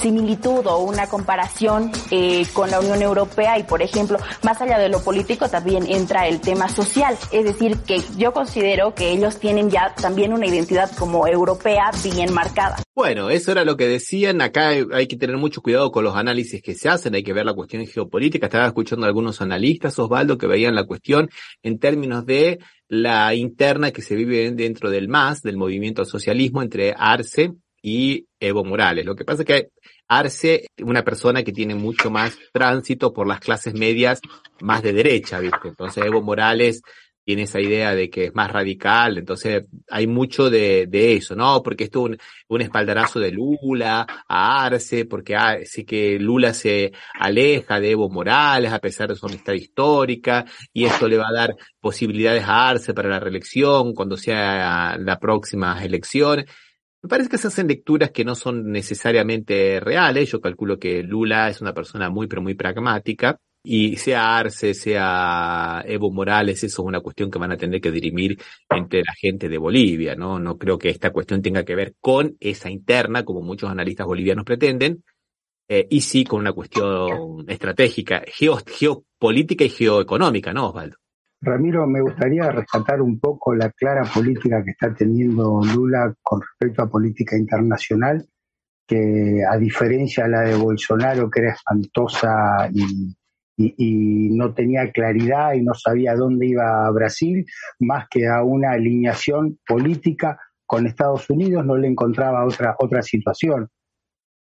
[0.00, 4.88] similitud o una comparación eh, con la Unión Europea y, por ejemplo, más allá de
[4.88, 7.16] lo político también entra el tema social.
[7.30, 12.32] Es decir, que yo considero que ellos tienen ya también una identidad como europea bien
[12.32, 12.78] marcada.
[12.94, 14.40] Bueno, eso era lo que decían.
[14.40, 17.46] Acá hay que tener mucho cuidado con los análisis que se hacen, hay que ver
[17.46, 18.46] la cuestión geopolítica.
[18.46, 21.28] Estaba escuchando a algunos analistas, Osvaldo, que veían la cuestión
[21.62, 26.62] en términos de la interna que se vive dentro del MAS, del movimiento al socialismo,
[26.62, 29.04] entre Arce y Evo Morales.
[29.04, 29.68] Lo que pasa es que
[30.08, 34.20] Arce, una persona que tiene mucho más tránsito por las clases medias
[34.60, 35.68] más de derecha, ¿viste?
[35.68, 36.82] Entonces Evo Morales
[37.24, 41.62] tiene esa idea de que es más radical, entonces hay mucho de, eso, ¿no?
[41.62, 46.54] Porque esto es un, un, espaldarazo de Lula a Arce, porque ah, sí que Lula
[46.54, 51.28] se aleja de Evo Morales a pesar de su amistad histórica, y esto le va
[51.28, 56.44] a dar posibilidades a Arce para la reelección cuando sea la próxima elección.
[57.02, 60.30] Me parece que se hacen lecturas que no son necesariamente reales.
[60.30, 65.82] Yo calculo que Lula es una persona muy, pero muy pragmática y sea Arce, sea
[65.86, 69.48] Evo Morales, eso es una cuestión que van a tener que dirimir entre la gente
[69.48, 70.38] de Bolivia, ¿no?
[70.38, 74.44] No creo que esta cuestión tenga que ver con esa interna, como muchos analistas bolivianos
[74.44, 75.04] pretenden,
[75.68, 80.96] eh, y sí con una cuestión estratégica, geopolítica y geoeconómica, ¿no, Osvaldo?
[81.40, 86.82] Ramiro, me gustaría rescatar un poco la clara política que está teniendo Lula con respecto
[86.82, 88.24] a política internacional,
[88.86, 93.12] que a diferencia de la de Bolsonaro, que era espantosa y
[93.56, 97.44] y, no tenía claridad y no sabía dónde iba Brasil,
[97.80, 103.68] más que a una alineación política con Estados Unidos, no le encontraba otra, otra situación.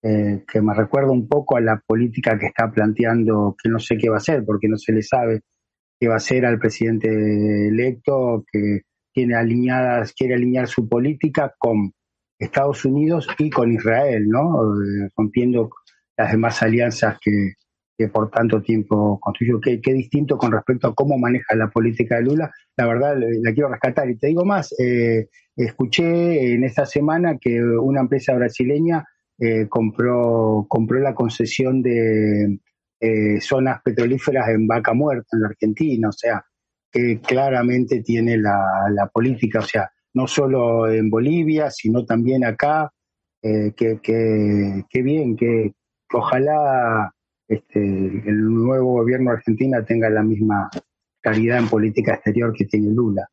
[0.01, 3.97] Eh, que me recuerda un poco a la política que está planteando, que no sé
[3.97, 5.41] qué va a hacer, porque no se le sabe
[5.99, 7.09] qué va a hacer al presidente
[7.67, 8.81] electo, que
[9.13, 11.91] tiene alineadas, quiere alinear su política con
[12.37, 14.73] Estados Unidos y con Israel, ¿no?
[14.73, 15.69] Eh, rompiendo
[16.15, 17.55] las demás alianzas que,
[17.99, 19.59] que por tanto tiempo construyó.
[19.59, 22.49] Qué, distinto con respecto a cómo maneja la política de Lula.
[22.77, 24.09] La verdad, la quiero rescatar.
[24.09, 29.03] Y te digo más, eh, escuché en esta semana que una empresa brasileña
[29.37, 32.59] eh, compró, compró la concesión de
[33.01, 36.07] eh, zonas petrolíferas en Vaca Muerta, en la Argentina.
[36.07, 36.41] O sea,
[36.89, 42.93] que claramente tiene la, la política, o sea, no solo en Bolivia, sino también acá.
[43.41, 45.73] que, que, que bien, que
[46.13, 47.13] ojalá
[47.49, 50.69] este, el nuevo gobierno argentino tenga la misma
[51.19, 53.27] calidad en política exterior que tiene Lula.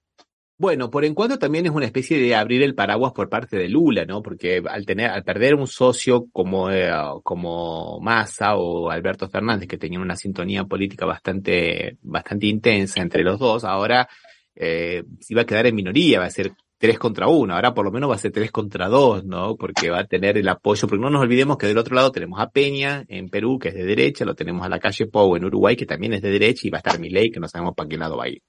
[0.58, 3.68] Bueno, por en cuanto también es una especie de abrir el paraguas por parte de
[3.68, 4.22] Lula, ¿no?
[4.22, 6.90] Porque al tener, al perder un socio como, eh,
[7.22, 13.38] como Massa o Alberto Fernández, que tenían una sintonía política bastante, bastante intensa entre los
[13.38, 14.08] dos, ahora
[14.54, 17.90] eh, iba a quedar en minoría, va a ser tres contra uno, ahora por lo
[17.90, 19.56] menos va a ser tres contra dos, ¿no?
[19.56, 22.40] Porque va a tener el apoyo, porque no nos olvidemos que del otro lado tenemos
[22.40, 25.44] a Peña en Perú, que es de derecha, lo tenemos a la calle Pou en
[25.44, 27.88] Uruguay, que también es de derecha, y va a estar Milei, que no sabemos para
[27.88, 28.42] qué lado va a ir.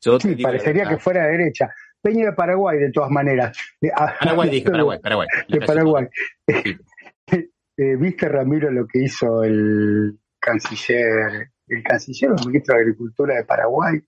[0.00, 1.72] sí, parecería que fuera de derecha.
[2.00, 3.56] Peña de Paraguay, de todas maneras.
[3.94, 5.28] Ah, Paraguay, dije, Paraguay, Paraguay.
[5.48, 6.06] De Paraguay.
[7.74, 13.34] Eh, ¿Viste, Ramiro, lo que hizo el canciller, el canciller o el ministro de Agricultura
[13.34, 13.98] de Paraguay?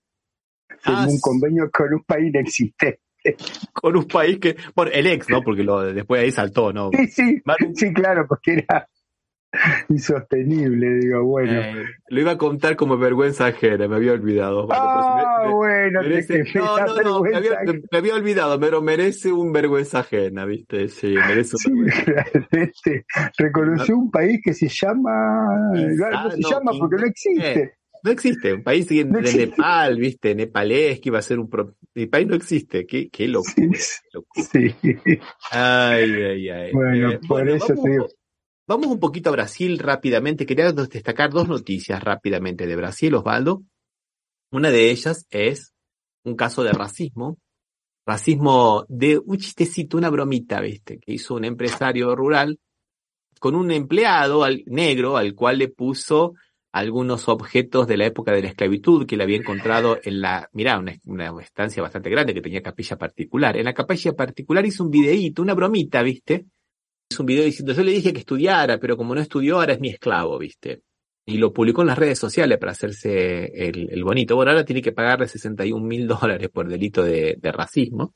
[0.79, 3.01] Firmó ah, un convenio con un país inexistente.
[3.73, 5.41] Con un país que, bueno, el ex, ¿no?
[5.41, 6.89] Porque lo, después ahí saltó, ¿no?
[6.91, 7.41] Sí, sí,
[7.75, 8.87] sí, claro, porque era
[9.89, 11.61] insostenible, digo, bueno.
[11.61, 14.67] Eh, lo iba a contar como vergüenza ajena, me había olvidado.
[14.71, 17.59] ah, bueno, merece, no, no, no, me había,
[17.91, 20.89] me había, olvidado, pero merece un vergüenza ajena, ¿viste?
[20.89, 22.01] Sí, merece un sí,
[22.51, 23.05] este,
[23.37, 27.75] reconoció un país que se llama, no se llama porque no existe.
[28.05, 31.49] No existe, un país de, Nepal, viste, nepalés, que iba a ser un...
[31.95, 33.79] El país no existe, qué, qué locura.
[34.35, 34.75] Sí,
[35.49, 36.71] Ay, ay, ay.
[36.71, 38.15] Bueno, eh, por eso vamos,
[38.67, 40.45] vamos un poquito a Brasil rápidamente.
[40.45, 43.63] Quería destacar dos noticias rápidamente de Brasil, Osvaldo.
[44.51, 45.73] Una de ellas es
[46.25, 47.39] un caso de racismo.
[48.05, 52.59] Racismo de un chistecito, una bromita, viste, que hizo un empresario rural
[53.39, 56.35] con un empleado al, negro al cual le puso
[56.75, 60.77] algunos objetos de la época de la esclavitud que le había encontrado en la, mirá,
[60.77, 63.55] una, estancia bastante grande que tenía capilla particular.
[63.55, 66.47] En la capilla particular hizo un videíto, una bromita, ¿viste?
[67.09, 69.79] Hizo un video diciendo, yo le dije que estudiara, pero como no estudió, ahora es
[69.79, 70.81] mi esclavo, ¿viste?
[71.25, 74.35] Y lo publicó en las redes sociales para hacerse el, bonito.
[74.35, 78.13] Bueno, ahora tiene que pagarle 61 mil dólares por delito de racismo.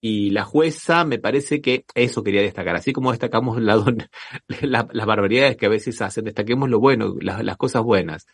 [0.00, 2.76] Y la jueza me parece que eso quería destacar.
[2.76, 3.76] Así como destacamos la,
[4.60, 8.26] las barbaridades que a veces hacen, destaquemos lo bueno, las cosas buenas.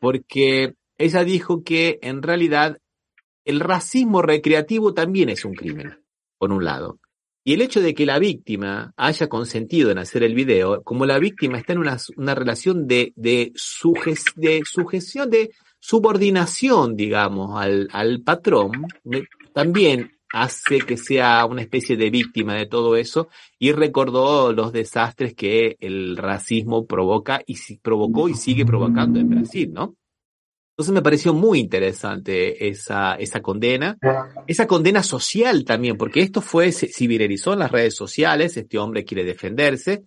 [0.00, 2.78] Porque ella dijo que en realidad
[3.44, 5.98] el racismo recreativo también es un crimen,
[6.38, 7.00] por un lado.
[7.44, 11.18] Y el hecho de que la víctima haya consentido en hacer el video, como la
[11.18, 18.86] víctima está en una, relación de, de, sujeción, de subordinación, digamos, al patrón,
[19.52, 25.34] también hace que sea una especie de víctima de todo eso y recordó los desastres
[25.34, 29.96] que el racismo provoca y provocó y sigue provocando en Brasil, ¿no?
[30.72, 33.98] Entonces me pareció muy interesante esa, esa condena,
[34.46, 39.04] esa condena social también, porque esto fue, se viralizó en las redes sociales, este hombre
[39.04, 40.04] quiere defenderse,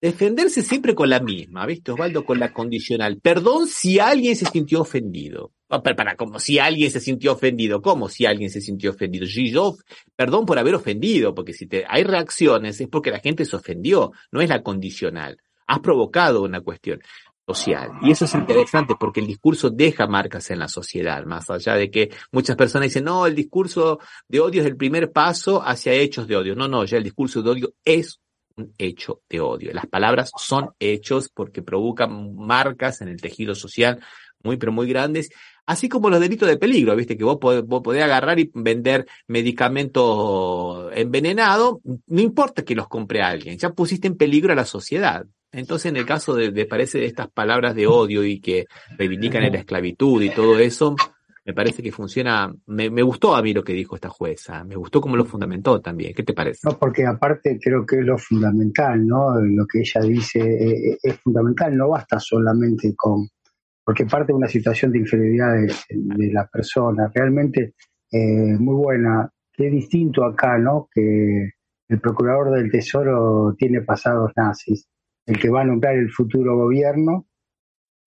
[0.00, 2.24] defenderse siempre con la misma, ¿viste, Osvaldo?
[2.24, 3.20] Con la condicional.
[3.20, 5.52] Perdón si alguien se sintió ofendido.
[5.82, 7.82] Para, para, como si alguien se sintió ofendido.
[7.82, 9.26] ¿Cómo si alguien se sintió ofendido?
[9.26, 9.76] Yo,
[10.16, 14.12] perdón por haber ofendido, porque si te, hay reacciones es porque la gente se ofendió,
[14.30, 15.38] no es la condicional.
[15.66, 17.00] Has provocado una cuestión
[17.46, 17.90] social.
[18.02, 21.90] Y eso es interesante porque el discurso deja marcas en la sociedad, más allá de
[21.90, 26.26] que muchas personas dicen, no, el discurso de odio es el primer paso hacia hechos
[26.26, 26.54] de odio.
[26.54, 28.20] No, no, ya el discurso de odio es
[28.56, 29.72] un hecho de odio.
[29.72, 34.00] Las palabras son hechos porque provocan marcas en el tejido social
[34.44, 35.30] muy, pero muy grandes.
[35.66, 41.80] Así como los delitos de peligro, viste, que vos podés, agarrar y vender medicamento envenenado,
[42.06, 45.24] no importa que los compre alguien, ya pusiste en peligro a la sociedad.
[45.52, 48.66] Entonces, en el caso de, de parece de estas palabras de odio y que
[48.98, 50.96] reivindican la esclavitud y todo eso,
[51.44, 55.00] me parece que funciona, me, gustó a mí lo que dijo esta jueza, me gustó
[55.00, 56.60] cómo lo fundamentó también, ¿qué te parece?
[56.64, 59.38] No, porque aparte creo que es lo fundamental, ¿no?
[59.40, 63.28] Lo que ella dice eh, eh, es fundamental, no basta solamente con,
[63.84, 65.54] porque parte de una situación de inferioridad
[65.88, 67.74] de, la persona, realmente
[68.10, 70.88] eh, muy buena, qué distinto acá, ¿no?
[70.92, 71.50] Que
[71.88, 74.88] el procurador del Tesoro tiene pasados nazis,
[75.26, 77.26] el que va a nombrar el futuro gobierno,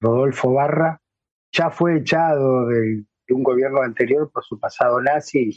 [0.01, 0.99] Rodolfo Barra,
[1.51, 5.51] ya fue echado de un gobierno anterior por su pasado nazi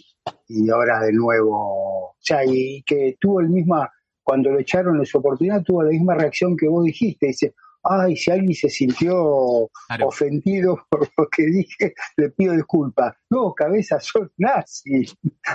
[0.49, 3.91] y ahora de nuevo, o sea, y que tuvo el misma,
[4.23, 8.17] cuando lo echaron en su oportunidad, tuvo la misma reacción que vos dijiste, dice, ay,
[8.17, 9.71] si alguien se sintió
[10.03, 13.15] ofendido por lo que dije, le pido disculpas.
[13.31, 15.07] No, cabeza, sos nazi.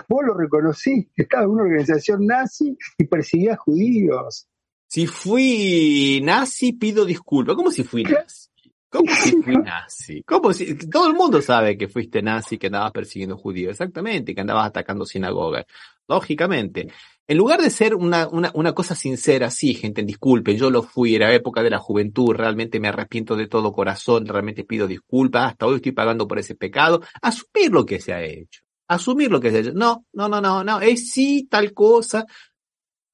[0.08, 4.48] Vos lo reconociste, estaba en una organización nazi y perseguía judíos.
[4.88, 7.56] Si fui nazi, pido disculpas.
[7.56, 8.50] ¿Cómo si fui nazi?
[8.90, 10.24] ¿Cómo si fui nazi?
[10.24, 14.42] ¿Cómo si, todo el mundo sabe que fuiste nazi, que andabas persiguiendo judíos, exactamente, que
[14.42, 15.66] andabas atacando sinagogas.
[16.08, 16.88] Lógicamente.
[17.28, 21.16] En lugar de ser una, una, una cosa sincera, sí, gente, disculpen, yo lo fui,
[21.16, 25.66] era época de la juventud, realmente me arrepiento de todo corazón, realmente pido disculpas, hasta
[25.66, 29.50] hoy estoy pagando por ese pecado, asumir lo que se ha hecho, asumir lo que
[29.50, 29.74] se ha hecho.
[29.74, 32.26] No, no, no, no, no, es sí tal cosa,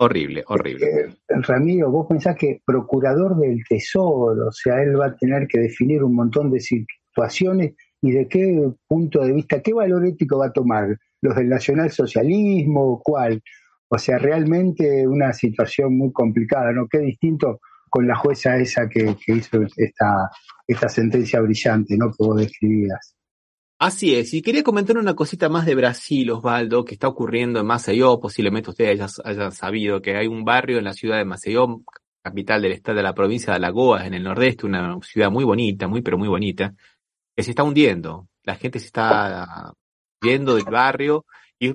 [0.03, 0.87] Horrible, horrible.
[0.87, 5.59] Eh, Ramiro, vos pensás que procurador del tesoro, o sea, él va a tener que
[5.59, 10.47] definir un montón de situaciones y de qué punto de vista, qué valor ético va
[10.47, 10.97] a tomar.
[11.21, 13.43] los del nacionalsocialismo, cuál.
[13.93, 16.87] O sea, realmente una situación muy complicada, ¿no?
[16.87, 20.29] Qué distinto con la jueza esa que, hizo esta,
[20.65, 22.07] esta sentencia brillante, ¿no?
[22.07, 22.47] Que vos.
[23.79, 27.65] Así es, y quería comentar una cosita más de Brasil, Osvaldo, que está ocurriendo en
[27.65, 31.81] Maceió, posiblemente ustedes hayan, sabido que hay un barrio en la ciudad de Maceió,
[32.23, 35.89] capital del estado de la provincia de Alagoas, en el nordeste, una ciudad muy bonita,
[35.89, 36.73] muy pero muy bonita,
[37.35, 38.29] que se está hundiendo.
[38.43, 39.73] La gente se está
[40.21, 41.25] yendo del barrio
[41.59, 41.73] y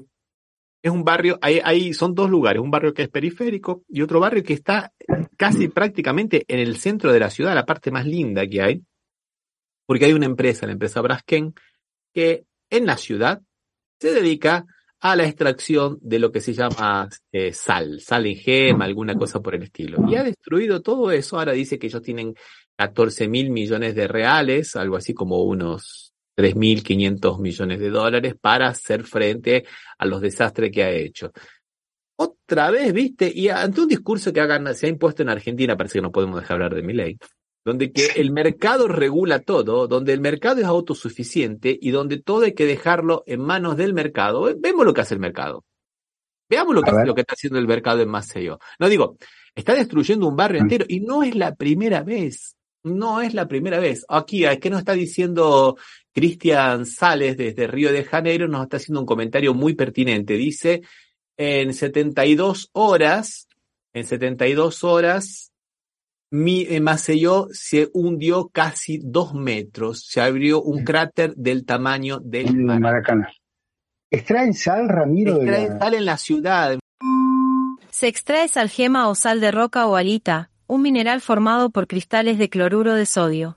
[0.87, 4.45] es un barrio, hay, son dos lugares, un barrio que es periférico y otro barrio
[4.45, 4.93] que está
[5.37, 8.83] casi prácticamente en el centro de la ciudad, la parte más linda que hay,
[9.85, 11.53] porque hay una empresa, la empresa Braskem,
[12.15, 13.43] que en la ciudad
[13.99, 14.65] se dedica
[15.01, 19.41] a la extracción de lo que se llama eh, sal, sal en gema, alguna cosa
[19.41, 20.09] por el estilo.
[20.09, 21.39] Y ha destruido todo eso.
[21.39, 22.35] Ahora dice que ellos tienen
[22.77, 26.06] 14 mil millones de reales, algo así como unos
[26.37, 29.65] 3.500 millones de dólares para hacer frente
[29.99, 31.33] a los desastres que ha hecho.
[32.17, 35.99] Otra vez, viste, y ante un discurso que hagan, se ha impuesto en Argentina, parece
[35.99, 37.19] que no podemos dejar hablar de mi ley,
[37.65, 42.55] donde que el mercado regula todo, donde el mercado es autosuficiente y donde todo hay
[42.55, 44.51] que dejarlo en manos del mercado.
[44.59, 45.65] Vemos lo que hace el mercado.
[46.49, 48.59] Veamos lo que, lo que está haciendo el mercado en Maceió.
[48.79, 49.17] No digo,
[49.55, 52.56] está destruyendo un barrio entero y no es la primera vez.
[52.87, 54.05] No es la primera vez.
[54.09, 55.77] Aquí, ¿qué nos está diciendo
[56.15, 58.47] Cristian Sales desde Río de Janeiro?
[58.47, 60.35] Nos está haciendo un comentario muy pertinente.
[60.35, 60.83] Dice,
[61.37, 63.49] en 72 horas,
[63.93, 65.53] en 72 horas,
[66.31, 72.55] mi, eh, Maceió se hundió casi dos metros, se abrió un cráter del tamaño del
[72.55, 73.33] Maracaná.
[74.11, 75.43] ¿Extraen sal, Ramiro?
[75.43, 76.79] Extraen sal en la ciudad.
[77.91, 82.49] Se extrae salgema o sal de roca o alita, un mineral formado por cristales de
[82.49, 83.57] cloruro de sodio.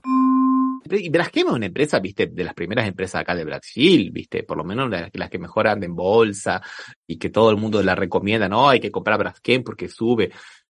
[0.90, 4.56] Y Braskem es una empresa, viste, de las primeras empresas acá de Brasil, viste, por
[4.56, 6.60] lo menos las, que mejor andan en bolsa
[7.06, 10.32] y que todo el mundo la recomienda, no, hay que comprar Braskem porque sube.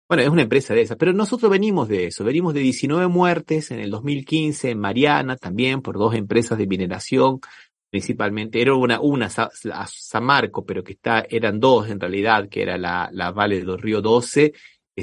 [0.09, 3.71] Bueno, es una empresa de esas, pero nosotros venimos de eso, venimos de 19 muertes
[3.71, 7.39] en el 2015 en Mariana, también por dos empresas de mineración,
[7.89, 13.09] principalmente, era una, una Samarco, pero que está, eran dos en realidad, que era la,
[13.13, 14.51] la Vale del Río 12,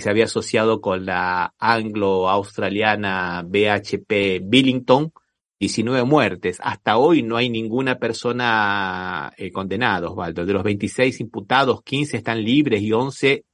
[0.01, 5.12] se había asociado con la anglo-australiana BHP Billington,
[5.61, 6.59] 19 muertes.
[6.62, 10.46] Hasta hoy no hay ninguna persona eh, condenada, Osvaldo.
[10.46, 13.44] De los 26 imputados, 15 están libres y 11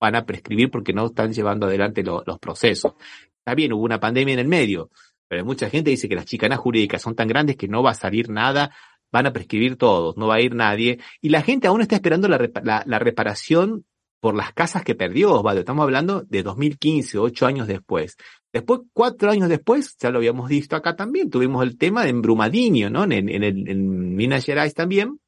[0.00, 2.94] van a prescribir porque no están llevando adelante los procesos.
[3.38, 4.90] Está bien, hubo una pandemia en el medio,
[5.28, 7.94] pero mucha gente dice que las chicanas jurídicas son tan grandes que no va a
[7.94, 8.74] salir nada,
[9.12, 12.28] van a prescribir todos, no va a ir nadie, y la gente aún está esperando
[12.28, 12.50] la,
[12.86, 13.84] la, reparación
[14.20, 15.60] por las casas que perdió Osvaldo.
[15.60, 18.16] Estamos hablando de 2015, ocho años después.
[18.52, 22.90] Después, cuatro años después, ya lo habíamos visto acá también, tuvimos el tema de Embrumadinho,
[22.90, 23.04] ¿no?
[23.04, 25.20] En, en, en Minas Gerais también,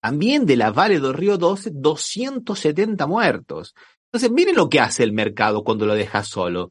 [0.00, 3.74] también de la Vale del Río 12, 270 muertos.
[4.06, 6.70] Entonces, miren lo que hace el mercado cuando lo deja solo.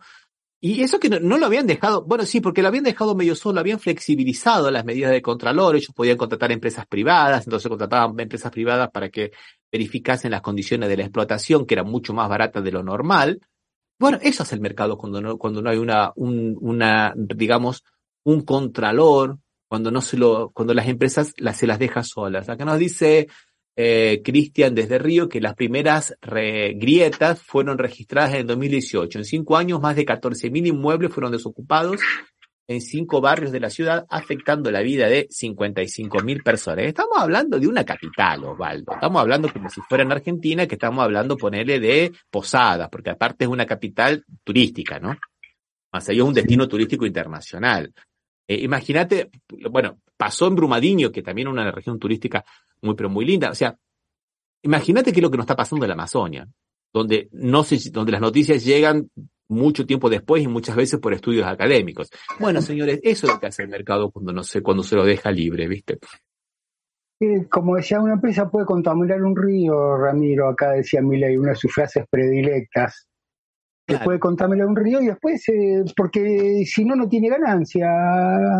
[0.61, 3.61] Y eso que no, lo habían dejado, bueno, sí, porque lo habían dejado medio solo,
[3.61, 8.89] habían flexibilizado las medidas de contralor, ellos podían contratar empresas privadas, entonces contrataban empresas privadas
[8.91, 9.31] para que
[9.71, 13.39] verificasen las condiciones de la explotación, que eran mucho más baratas de lo normal.
[13.99, 17.83] Bueno, eso es el mercado cuando no, cuando no hay una, un, una, digamos,
[18.23, 22.49] un contralor, cuando no se lo, cuando las empresas las, se las deja solas.
[22.49, 23.27] Acá nos dice
[23.75, 29.19] eh, Cristian desde Río que las primeras grietas fueron registradas en el 2018.
[29.19, 32.01] En cinco años, más de 14.000 inmuebles fueron desocupados
[32.69, 36.85] en cinco barrios de la ciudad, afectando la vida de 55.000 personas.
[36.85, 38.93] Estamos hablando de una capital, Osvaldo.
[38.93, 43.45] Estamos hablando como si fuera en Argentina, que estamos hablando, ponerle de Posadas, porque aparte
[43.45, 45.17] es una capital turística, ¿no?
[45.91, 47.91] Más allá es un destino turístico internacional.
[48.47, 49.31] Eh, imagínate,
[49.71, 52.45] bueno, pasó en Brumadinho, que también es una región turística
[52.83, 53.49] muy, pero muy linda.
[53.49, 53.75] O sea,
[54.61, 56.47] imagínate qué es lo que nos está pasando en la Amazonia,
[56.93, 59.09] donde, no se, donde las noticias llegan
[59.49, 62.09] mucho tiempo después y muchas veces por estudios académicos.
[62.39, 65.03] Bueno, señores, eso es lo que hace el mercado cuando no sé, cuando se lo
[65.03, 65.97] deja libre, ¿viste?
[67.49, 71.73] como decía, una empresa puede contaminar un río, Ramiro, acá decía Miley, una de sus
[71.73, 73.09] frases predilectas
[73.97, 77.87] puede contaminar un río y después, eh, porque si no, no tiene ganancia.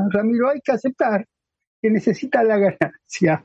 [0.10, 1.26] Ramiro, hay que aceptar
[1.82, 3.44] que necesita la ganancia.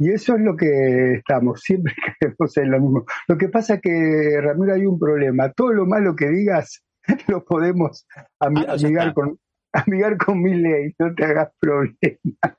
[0.00, 3.04] Y eso es lo que estamos, siempre queremos en lo mismo.
[3.28, 5.52] Lo que pasa es que, Ramiro, hay un problema.
[5.52, 6.82] Todo lo malo que digas
[7.28, 8.06] lo podemos
[8.40, 9.38] ah, amigar, con,
[9.72, 12.56] amigar con mi ley, no te hagas problema.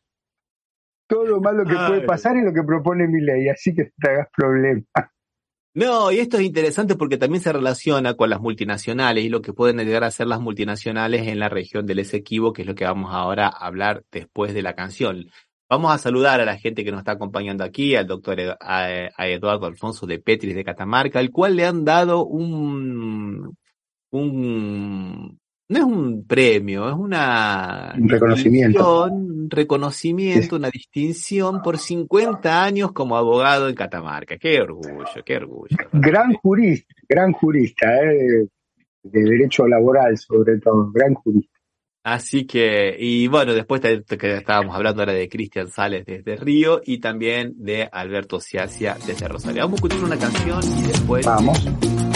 [1.08, 3.90] Todo lo malo que puede pasar es lo que propone mi ley, así que no
[4.00, 4.86] te hagas problema.
[5.74, 9.52] No, y esto es interesante porque también se relaciona con las multinacionales y lo que
[9.52, 12.86] pueden llegar a ser las multinacionales en la región del Esequibo, que es lo que
[12.86, 15.28] vamos ahora a hablar después de la canción.
[15.72, 19.68] Vamos a saludar a la gente que nos está acompañando aquí, al doctor a, Eduardo
[19.68, 23.56] Alfonso de Petris de Catamarca, al cual le han dado un,
[24.10, 32.62] un no es un premio, es una un reconocimiento, un reconocimiento, una distinción por 50
[32.62, 34.38] años como abogado en Catamarca.
[34.38, 35.78] Qué orgullo, qué orgullo.
[35.94, 38.46] Gran jurista, gran jurista, eh,
[39.04, 41.51] de derecho laboral sobre todo, gran jurista.
[42.04, 47.00] Así que, y bueno, después que estábamos hablando ahora de Cristian Sales desde Río y
[47.00, 49.64] también de Alberto Ciacia desde Rosario.
[49.64, 51.26] Vamos a escuchar una canción y después...
[51.26, 52.11] Vamos.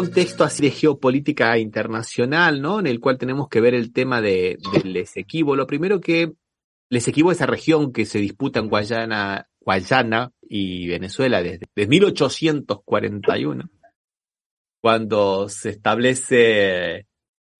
[0.00, 2.80] Contexto así de geopolítica internacional, ¿no?
[2.80, 5.56] En el cual tenemos que ver el tema de, del Esequibo.
[5.56, 10.88] Lo primero que el Esequibo es esa región que se disputa en Guayana, Guayana y
[10.88, 13.70] Venezuela desde, desde 1841,
[14.80, 17.06] cuando se establece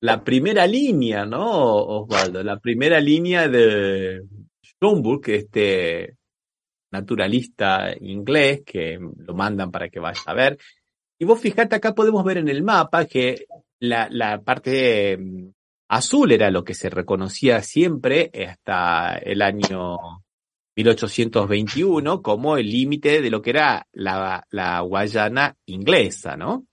[0.00, 2.42] la primera línea, ¿no, Osvaldo?
[2.42, 4.22] La primera línea de
[4.62, 6.16] Schomburg, este
[6.90, 10.58] naturalista inglés que lo mandan para que vaya a ver.
[11.22, 13.44] Y vos fijate, acá podemos ver en el mapa que
[13.78, 15.50] la, la parte mm,
[15.88, 19.98] azul era lo que se reconocía siempre hasta el año
[20.76, 26.66] 1821 como el límite de lo que era la, la Guayana inglesa, ¿no?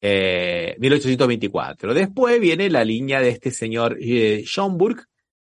[0.00, 1.92] Eh, 1824.
[1.92, 5.06] Después viene la línea de este señor eh, Schomburg,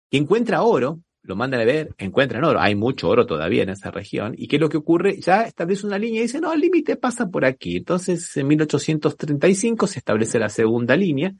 [0.09, 2.59] que encuentra oro lo mandan a ver, encuentran oro.
[2.59, 4.33] Hay mucho oro todavía en esa región.
[4.37, 5.19] ¿Y qué es lo que ocurre?
[5.19, 7.77] Ya establece una línea y dice, no, el límite pasa por aquí.
[7.77, 11.33] Entonces, en 1835 se establece la segunda línea.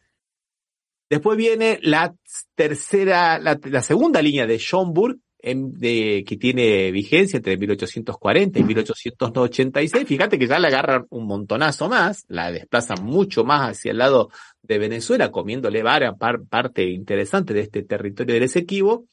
[1.09, 2.13] Después viene la
[2.55, 10.05] tercera, la, segunda línea de Schomburg, que tiene vigencia entre 1840 y 1886.
[10.05, 14.29] Fíjate que ya le agarran un montonazo más, la desplazan mucho más hacia el lado
[14.61, 16.13] de Venezuela, comiéndole varias
[16.49, 19.05] parte interesante de este territorio del Esequibo.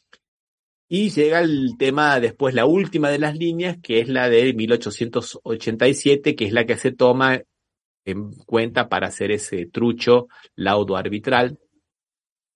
[0.89, 6.37] Y llega el tema después, la última de las líneas, que es la de 1887,
[6.37, 7.43] que es la que se toma
[8.05, 11.59] en cuenta para hacer ese trucho laudo arbitral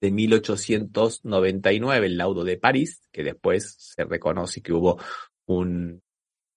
[0.01, 4.99] de 1899, el laudo de París, que después se reconoce que hubo
[5.47, 6.01] un,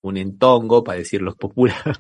[0.04, 1.99] un entongo, para decirlo popular,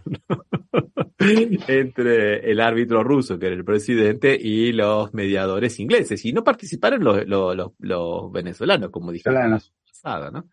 [1.19, 6.23] entre el árbitro ruso, que era el presidente, y los mediadores ingleses.
[6.25, 10.47] Y no participaron los, los, los, venezolanos, como dijeron pasado, ¿no?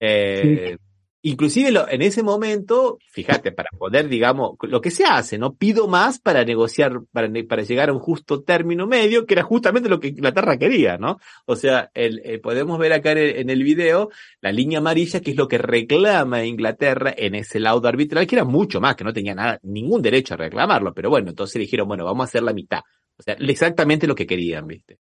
[0.00, 0.78] Eh,
[1.22, 5.54] Inclusive en ese momento, fíjate, para poder, digamos, lo que se hace, ¿no?
[5.54, 9.90] Pido más para negociar, para, para llegar a un justo término medio, que era justamente
[9.90, 11.18] lo que Inglaterra quería, ¿no?
[11.44, 14.08] O sea, el, eh, podemos ver acá en el, video
[14.40, 18.46] la línea amarilla, que es lo que reclama Inglaterra en ese laudo arbitral, que era
[18.46, 22.06] mucho más, que no tenía nada, ningún derecho a reclamarlo, pero bueno, entonces dijeron, bueno,
[22.06, 22.80] vamos a hacer la mitad.
[23.18, 24.98] O sea, exactamente lo que querían, ¿viste?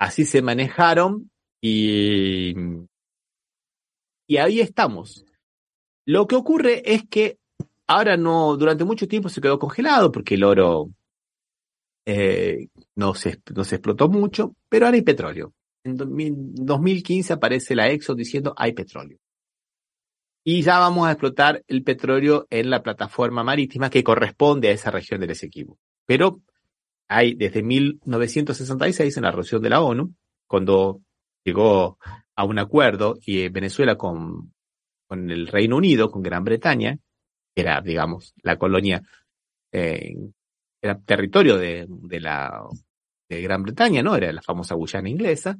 [0.00, 1.30] Así se manejaron
[1.60, 2.54] y,
[4.26, 5.24] y ahí estamos.
[6.08, 7.38] Lo que ocurre es que
[7.86, 10.88] ahora no, durante mucho tiempo se quedó congelado porque el oro
[12.06, 15.52] eh, no, se, no se explotó mucho, pero ahora hay petróleo.
[15.84, 19.18] En 2015 aparece la Exxon diciendo hay petróleo.
[20.42, 24.90] Y ya vamos a explotar el petróleo en la plataforma marítima que corresponde a esa
[24.90, 25.76] región del Esequibo.
[26.06, 26.40] Pero
[27.06, 30.14] hay desde 1966 en la resolución de la ONU,
[30.46, 31.02] cuando
[31.44, 31.98] llegó
[32.34, 34.54] a un acuerdo y Venezuela con
[35.08, 36.98] con el Reino Unido, con Gran Bretaña,
[37.54, 39.02] que era, digamos, la colonia,
[39.72, 40.14] eh,
[40.80, 42.62] era territorio de, de, la
[43.28, 44.14] de Gran Bretaña, ¿no?
[44.14, 45.56] Era la famosa Guyana inglesa,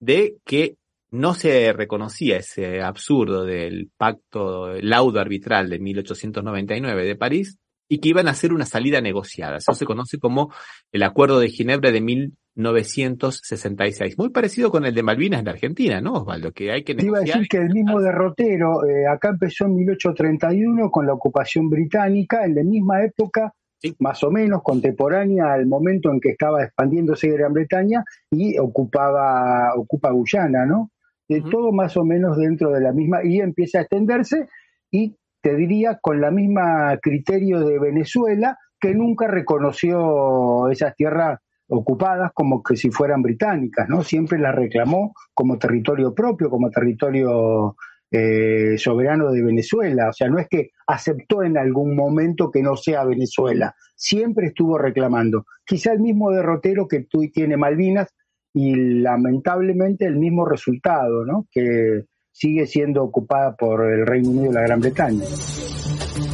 [0.00, 0.76] de que
[1.10, 7.58] no se reconocía ese absurdo del pacto laudo arbitral de 1899 de París
[7.88, 9.58] y que iban a hacer una salida negociada.
[9.58, 10.52] Eso se conoce como
[10.92, 14.18] el Acuerdo de Ginebra de 1966.
[14.18, 16.52] Muy parecido con el de Malvinas en Argentina, ¿no, Osvaldo?
[16.52, 17.08] Que hay que negociar.
[17.08, 21.70] Iba a decir que el mismo derrotero, eh, acá empezó en 1831 con la ocupación
[21.70, 23.52] británica, en la misma época,
[24.00, 30.10] más o menos contemporánea al momento en que estaba expandiéndose Gran Bretaña y ocupaba, ocupa
[30.10, 30.90] Guyana, ¿no?
[31.28, 34.48] De Todo más o menos dentro de la misma, y empieza a extenderse
[34.90, 35.14] y
[35.46, 41.38] te diría, con la misma criterio de Venezuela, que nunca reconoció esas tierras
[41.68, 44.02] ocupadas como que si fueran británicas, ¿no?
[44.02, 47.76] Siempre las reclamó como territorio propio, como territorio
[48.10, 50.08] eh, soberano de Venezuela.
[50.08, 54.78] O sea, no es que aceptó en algún momento que no sea Venezuela, siempre estuvo
[54.78, 55.44] reclamando.
[55.64, 58.12] Quizá el mismo derrotero que tú tiene Malvinas
[58.52, 61.46] y lamentablemente el mismo resultado, ¿no?
[61.52, 62.02] Que
[62.36, 65.24] sigue siendo ocupada por el Reino Unido y la Gran Bretaña.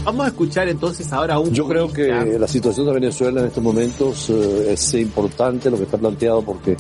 [0.05, 1.53] Vamos a escuchar entonces ahora un...
[1.53, 5.85] Yo creo que la situación de Venezuela en estos momentos eh, es importante lo que
[5.85, 6.77] está planteado porque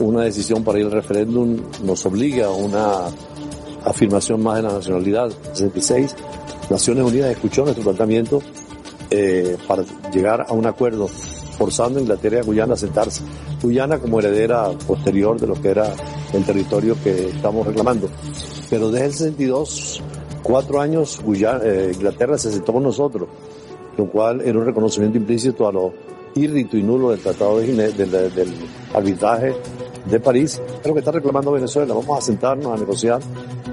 [0.00, 3.06] una decisión para ir al referéndum nos obliga a una
[3.84, 5.30] afirmación más de la nacionalidad.
[5.52, 6.16] 66,
[6.68, 8.42] Naciones Unidas escuchó nuestro planteamiento
[9.10, 13.22] eh, para llegar a un acuerdo forzando a Inglaterra y a Guyana a sentarse.
[13.62, 15.92] Guyana como heredera posterior de lo que era
[16.32, 18.08] el territorio que estamos reclamando.
[18.70, 20.02] Pero desde el 62,
[20.42, 21.20] cuatro años,
[21.62, 23.28] eh, Inglaterra se sentó con nosotros,
[23.96, 25.92] lo cual era un reconocimiento implícito a lo
[26.34, 28.54] irrito y nulo del Tratado de del,
[28.94, 29.54] arbitraje
[30.04, 30.60] de París.
[30.80, 31.94] Es lo que está reclamando Venezuela.
[31.94, 33.20] Vamos a sentarnos a negociar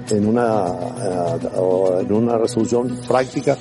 [0.10, 3.58] en una, eh, en una resolución práctica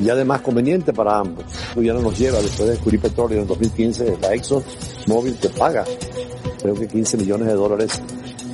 [0.00, 1.44] y además conveniente para ambos.
[1.74, 4.62] Guyana nos lleva, después de descubrir petróleo en 2015, la Exxon
[5.06, 5.84] Móvil que paga
[6.60, 8.02] creo que 15 millones de dólares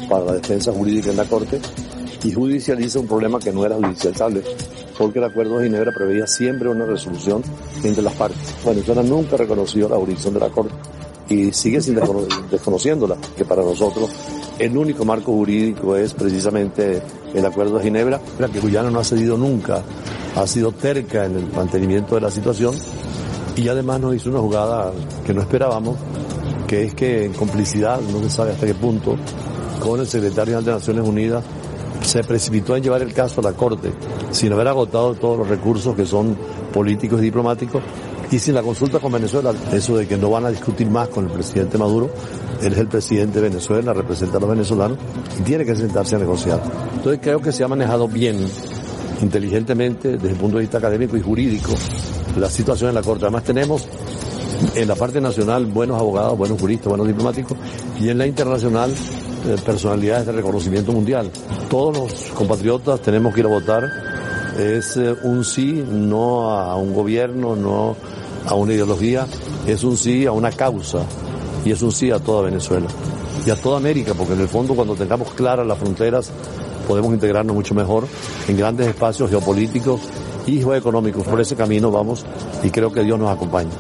[0.08, 1.60] para la defensa jurídica en la Corte
[2.24, 4.42] y judicializa un problema que no era judicializable,
[4.96, 7.42] porque el Acuerdo de Ginebra preveía siempre una resolución
[7.82, 8.54] entre las partes.
[8.64, 10.74] Venezuela nunca reconoció la jurisdicción de la Corte
[11.28, 11.98] y sigue sin
[12.50, 14.10] desconociéndola, que para nosotros
[14.58, 17.02] el único marco jurídico es precisamente
[17.34, 19.82] el Acuerdo de Ginebra, la que Guyana no ha cedido nunca,
[20.36, 22.74] ha sido terca en el mantenimiento de la situación
[23.56, 24.92] y además nos hizo una jugada
[25.26, 25.96] que no esperábamos,
[26.66, 29.16] que es que en complicidad, no se sabe hasta qué punto,
[29.84, 31.44] con el secretario de Naciones Unidas,
[32.02, 33.92] se precipitó en llevar el caso a la Corte
[34.30, 36.36] sin haber agotado todos los recursos que son
[36.72, 37.82] políticos y diplomáticos
[38.30, 41.26] Y sin la consulta con Venezuela, eso de que no van a discutir más con
[41.26, 42.10] el presidente Maduro,
[42.62, 44.98] él es el presidente de Venezuela, representa a los venezolanos
[45.38, 46.62] y tiene que sentarse a negociar.
[46.96, 48.38] Entonces creo que se ha manejado bien,
[49.20, 51.72] inteligentemente, desde el punto de vista académico y jurídico,
[52.38, 53.26] la situación en la Corte.
[53.26, 53.86] Además tenemos
[54.74, 57.56] en la parte nacional buenos abogados, buenos juristas, buenos diplomáticos
[58.00, 58.92] y en la internacional
[59.64, 61.30] personalidades de reconocimiento mundial.
[61.68, 63.84] Todos los compatriotas tenemos que ir a votar.
[64.58, 67.96] Es eh, un sí, no a un gobierno, no
[68.46, 69.26] a una ideología,
[69.66, 71.04] es un sí a una causa
[71.64, 72.86] y es un sí a toda Venezuela
[73.44, 76.30] y a toda América, porque en el fondo cuando tengamos claras las fronteras
[76.86, 78.06] podemos integrarnos mucho mejor
[78.48, 80.00] en grandes espacios geopolíticos
[80.46, 81.24] y geoeconómicos.
[81.24, 82.24] Por ese camino vamos
[82.62, 83.72] y creo que Dios nos acompaña.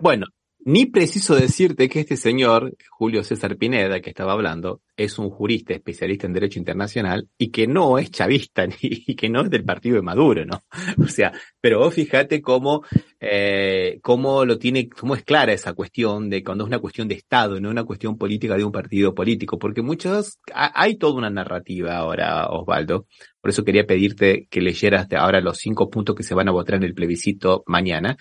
[0.00, 0.26] Bueno,
[0.64, 5.72] ni preciso decirte que este señor, Julio César Pineda, que estaba hablando, es un jurista
[5.72, 9.64] especialista en derecho internacional y que no es chavista ni y que no es del
[9.64, 10.64] partido de Maduro, ¿no?
[11.02, 12.82] O sea, pero vos fíjate cómo,
[13.20, 17.14] eh, cómo lo tiene, cómo es clara esa cuestión de cuando es una cuestión de
[17.14, 21.96] Estado, no una cuestión política de un partido político, porque muchos, hay toda una narrativa
[21.96, 23.06] ahora, Osvaldo.
[23.40, 26.74] Por eso quería pedirte que leyeras ahora los cinco puntos que se van a votar
[26.74, 28.18] en el plebiscito mañana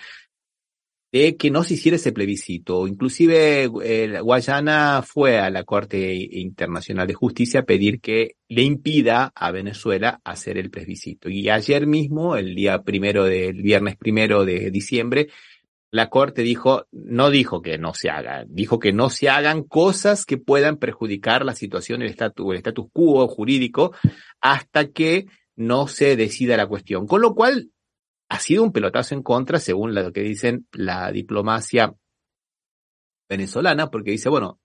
[1.12, 2.88] de que no se hiciera ese plebiscito.
[2.88, 3.68] Inclusive
[4.22, 10.22] Guayana fue a la Corte Internacional de Justicia a pedir que le impida a Venezuela
[10.24, 11.30] hacer el plebiscito.
[11.30, 15.30] Y ayer mismo, el día primero del viernes primero de diciembre,
[15.91, 20.24] la Corte dijo, no dijo que no se haga, dijo que no se hagan cosas
[20.24, 23.95] que puedan perjudicar la situación, el estatus, el status quo jurídico,
[24.39, 27.07] hasta que no se decida la cuestión.
[27.07, 27.72] Con lo cual,
[28.30, 31.93] ha sido un pelotazo en contra, según lo que dicen la diplomacia
[33.27, 34.59] venezolana, porque dice, bueno,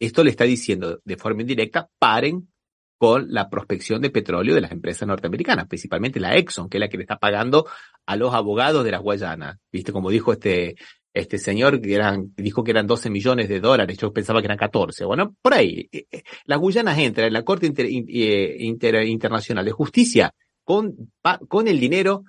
[0.00, 2.48] esto le está diciendo de forma indirecta, paren
[2.96, 6.88] con la prospección de petróleo de las empresas norteamericanas, principalmente la Exxon, que es la
[6.88, 7.66] que le está pagando
[8.06, 9.58] a los abogados de las Guayanas.
[9.72, 10.76] Viste, como dijo este,
[11.12, 14.56] este señor, que eran, dijo que eran 12 millones de dólares, yo pensaba que eran
[14.56, 15.04] 14.
[15.04, 20.32] Bueno, por ahí, eh, eh, las Guyanas entran en la Corte eh, Internacional de Justicia
[20.62, 21.12] con,
[21.48, 22.24] con el dinero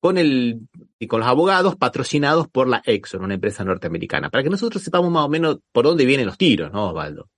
[0.00, 4.50] con el y con los abogados patrocinados por la Exxon, una empresa norteamericana, para que
[4.50, 7.28] nosotros sepamos más o menos por dónde vienen los tiros, ¿no, Osvaldo?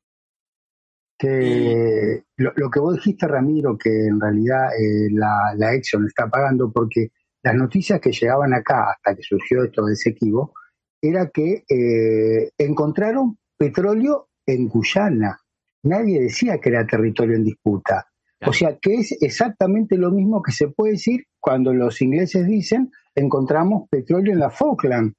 [1.18, 6.72] Que lo, que vos dijiste, Ramiro, que en realidad eh, la, la, Exxon está pagando,
[6.72, 7.10] porque
[7.42, 10.52] las noticias que llegaban acá hasta que surgió esto de Esequibo,
[11.00, 15.38] era que eh, encontraron petróleo en Guyana.
[15.84, 18.06] Nadie decía que era territorio en disputa.
[18.44, 22.90] O sea, que es exactamente lo mismo que se puede decir cuando los ingleses dicen
[23.14, 25.12] encontramos petróleo en la Falkland.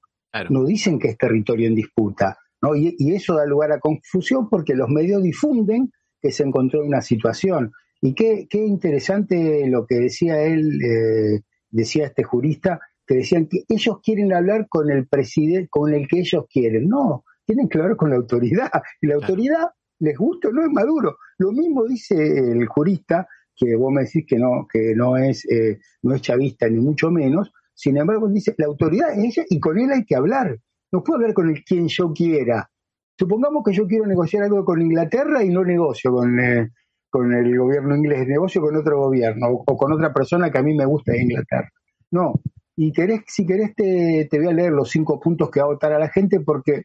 [0.49, 2.39] No dicen que es territorio en disputa.
[2.61, 2.75] ¿no?
[2.75, 7.71] Y, eso da lugar a confusión porque los medios difunden que se encontró una situación.
[8.01, 13.65] Y qué, qué interesante lo que decía él, eh, decía este jurista, que decían que
[13.67, 16.87] ellos quieren hablar con el presidente, con el que ellos quieren.
[16.87, 18.71] No, tienen que hablar con la autoridad.
[19.01, 19.67] Y la autoridad
[19.99, 21.17] les gusta o no es Maduro.
[21.37, 25.79] Lo mismo dice el jurista, que vos me decís que no, que no es, eh,
[26.01, 29.79] no es chavista ni mucho menos, sin embargo dice, la autoridad es ella y con
[29.79, 30.57] él hay que hablar.
[30.91, 32.69] No puedo hablar con el quien yo quiera.
[33.17, 36.69] Supongamos que yo quiero negociar algo con Inglaterra y no negocio con, eh,
[37.09, 40.75] con el gobierno inglés, negocio con otro gobierno o, con otra persona que a mí
[40.75, 41.69] me gusta de Inglaterra.
[42.11, 42.33] No.
[42.75, 45.73] Y querés, si querés te, te voy a leer los cinco puntos que va a
[45.73, 46.83] votar a la gente porque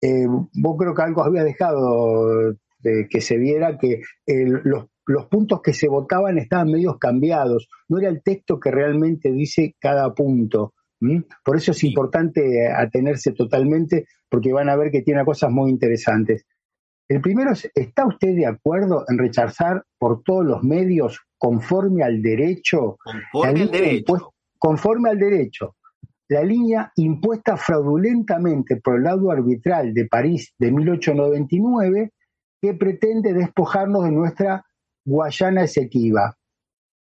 [0.00, 5.60] eh, vos creo que algo había dejado de que se viera que los, los, puntos
[5.62, 10.74] que se votaban estaban medios cambiados, no era el texto que realmente dice cada punto.
[11.44, 16.46] Por eso es importante atenerse totalmente, porque van a ver que tiene cosas muy interesantes.
[17.06, 22.22] El primero es, ¿está usted de acuerdo en rechazar por todos los medios conforme al
[22.22, 22.96] derecho?
[23.30, 24.32] Conforme al derecho.
[24.58, 25.76] conforme al derecho
[26.28, 32.12] la línea impuesta fraudulentamente por el laudo arbitral de París de 1899
[32.62, 34.64] que pretende despojarnos de nuestra
[35.04, 36.36] Guayana Esequiba.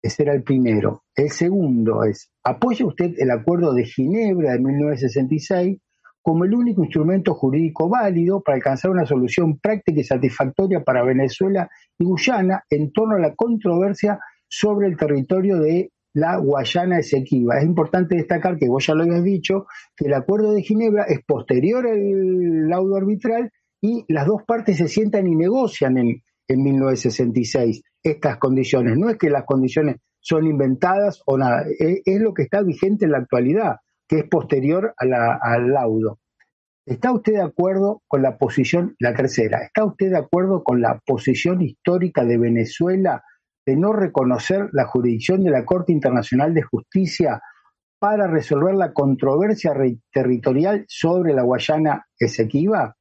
[0.03, 1.05] Ese era el primero.
[1.15, 5.79] El segundo es, ¿apoya usted el Acuerdo de Ginebra de 1966
[6.21, 11.71] como el único instrumento jurídico válido para alcanzar una solución práctica y satisfactoria para Venezuela
[11.99, 14.19] y Guyana en torno a la controversia
[14.49, 17.59] sobre el territorio de la Guayana Esequiba.
[17.59, 19.67] Es importante destacar que vos ya lo habías dicho,
[19.97, 24.89] que el Acuerdo de Ginebra es posterior al laudo arbitral y las dos partes se
[24.89, 28.97] sientan y negocian en, en 1966 estas condiciones.
[28.97, 33.13] No es que las condiciones son inventadas o nada, es, lo que está vigente en
[33.13, 33.77] la actualidad,
[34.09, 36.19] que es posterior al laudo.
[36.87, 41.01] ¿Está usted de acuerdo con la posición, la tercera, ¿está usted de acuerdo con la
[41.07, 43.23] posición histórica de Venezuela
[43.67, 47.41] de no reconocer la jurisdicción de la Corte Internacional de Justicia
[47.99, 49.73] para resolver la controversia
[50.13, 52.97] territorial sobre la Guayana Esequiba?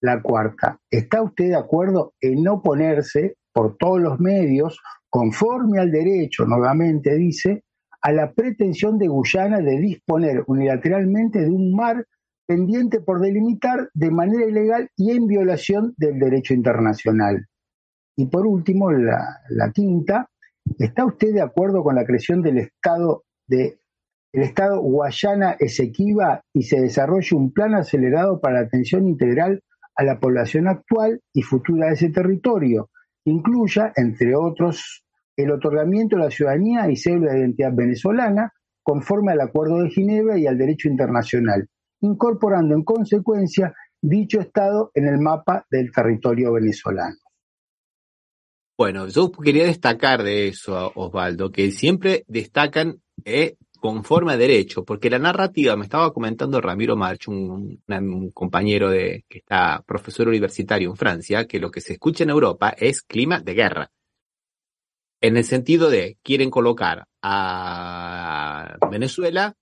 [0.00, 4.80] La cuarta, ¿está usted de acuerdo en oponerse por todos los medios,
[5.10, 7.64] conforme al derecho, nuevamente dice,
[8.00, 12.06] a la pretensión de Guyana de disponer unilateralmente de un mar
[12.46, 17.46] pendiente por delimitar de manera ilegal y en violación del derecho internacional?
[18.16, 20.30] Y por último, la, quinta,
[20.78, 23.80] ¿está usted de acuerdo con la creación del Estado de
[24.32, 29.62] el Estado Guayana Esequiba y se desarrolle un plan acelerado para la atención integral
[29.98, 32.88] a la población actual y futura de ese territorio.
[33.24, 35.04] Incluya, entre otros,
[35.36, 40.38] el otorgamiento de la ciudadanía y cédula de identidad venezolana conforme al Acuerdo de Ginebra
[40.38, 41.68] y al derecho internacional,
[42.00, 47.16] incorporando en consecuencia dicho Estado en el mapa del territorio venezolano.
[48.78, 55.10] Bueno, yo quería destacar de eso, Osvaldo, que siempre destacan eh, conforme a derecho, porque
[55.10, 57.80] la narrativa, me estaba comentando Ramiro March, un,
[58.32, 62.74] compañero de, que está profesor universitario en Francia, que lo que se escucha en Europa
[62.76, 63.90] es clima de guerra.
[65.20, 69.54] En el sentido de, quieren colocar a Venezuela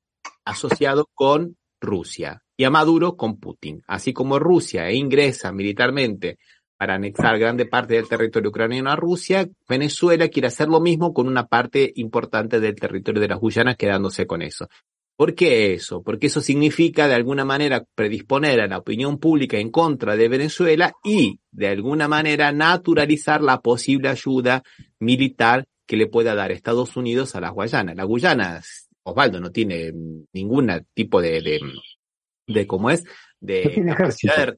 [0.45, 3.83] asociado con Rusia y a Maduro con Putin.
[3.87, 6.39] Así como Rusia ingresa militarmente
[6.77, 11.27] para anexar grande parte del territorio ucraniano a Rusia, Venezuela quiere hacer lo mismo con
[11.27, 14.69] una parte importante del territorio de las Guyanas quedándose con eso.
[15.17, 16.03] ¿Por qué eso?
[16.03, 20.93] Porque eso significa de alguna manera predisponer a la opinión pública en contra de Venezuela
[21.03, 24.63] y de alguna manera naturalizar la posible ayuda
[25.01, 27.97] militar que le pueda dar Estados Unidos a las Guyanas.
[27.97, 29.91] Las Guyanas, Osvaldo, no tiene
[30.35, 31.61] ningún tipo de, de,
[32.47, 33.05] de ¿cómo es?
[33.41, 34.55] De, no tiene,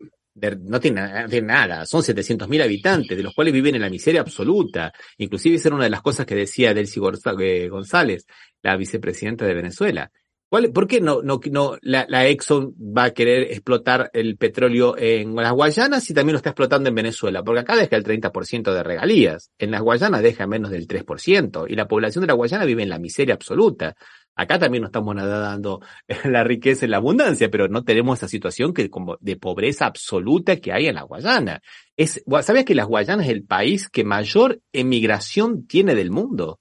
[1.42, 4.92] nada, son 700.000 habitantes, de los cuales viven en la miseria absoluta.
[5.16, 7.00] Inclusive esa era una de las cosas que decía Delcy
[7.40, 8.26] eh, González,
[8.62, 10.10] la vicepresidenta de Venezuela.
[10.48, 14.96] ¿Cuál, ¿Por qué no, no, no la, la, Exxon va a querer explotar el petróleo
[14.96, 17.44] en las Guayanas y también lo está explotando en Venezuela?
[17.44, 21.74] Porque acá deja el 30% de regalías, en las Guayanas deja menos del 3%, y
[21.74, 23.94] la población de la Guayana vive en la miseria absoluta.
[24.38, 28.28] Acá también no estamos nadando en la riqueza y la abundancia, pero no tenemos esa
[28.28, 31.60] situación que como de pobreza absoluta que hay en la Guayana.
[31.96, 36.60] Es, ¿Sabías que las Guayanas es el país que mayor emigración tiene del mundo?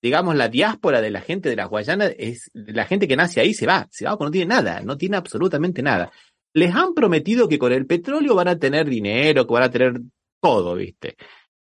[0.00, 3.54] Digamos, la diáspora de la gente de las Guayanas es la gente que nace ahí
[3.54, 6.12] se va, se va porque no tiene nada, no tiene absolutamente nada.
[6.54, 10.00] Les han prometido que con el petróleo van a tener dinero, que van a tener
[10.40, 11.16] todo, ¿viste?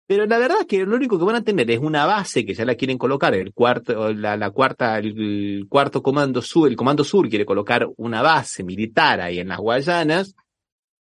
[0.09, 2.55] Pero la verdad es que lo único que van a tener es una base que
[2.55, 7.05] ya la quieren colocar, el cuarto, la, la cuarta, el, cuarto comando sur, el comando
[7.05, 10.35] sur quiere colocar una base militar ahí en las Guayanas,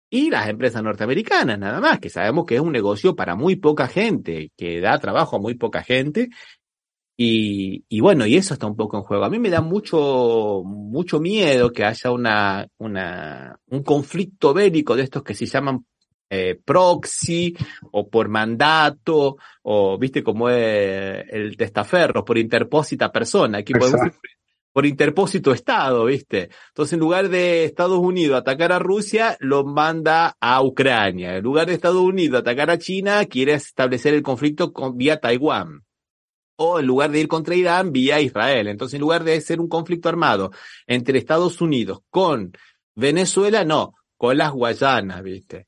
[0.09, 3.89] y las empresas norteamericanas, nada más, que sabemos que es un negocio para muy poca
[3.89, 6.29] gente, que da trabajo a muy poca gente,
[7.17, 9.25] y, y bueno, y eso está un poco en juego.
[9.25, 15.03] A mí me da mucho, mucho miedo que haya una, una, un conflicto bélico de
[15.03, 15.85] estos que se llaman
[16.33, 17.55] eh, proxy
[17.91, 24.19] o por mandato o viste como es el testaferro por interpósita persona aquí podemos decir
[24.73, 26.49] por interpósito estado viste.
[26.69, 31.37] Entonces en lugar de Estados Unidos atacar a Rusia lo manda a Ucrania.
[31.37, 35.83] En lugar de Estados Unidos atacar a China quiere establecer el conflicto con, vía Taiwán.
[36.55, 38.67] O en lugar de ir contra Irán vía Israel.
[38.67, 40.51] Entonces en lugar de ser un conflicto armado
[40.87, 42.51] entre Estados Unidos con
[42.95, 45.67] Venezuela no con las Guayanas viste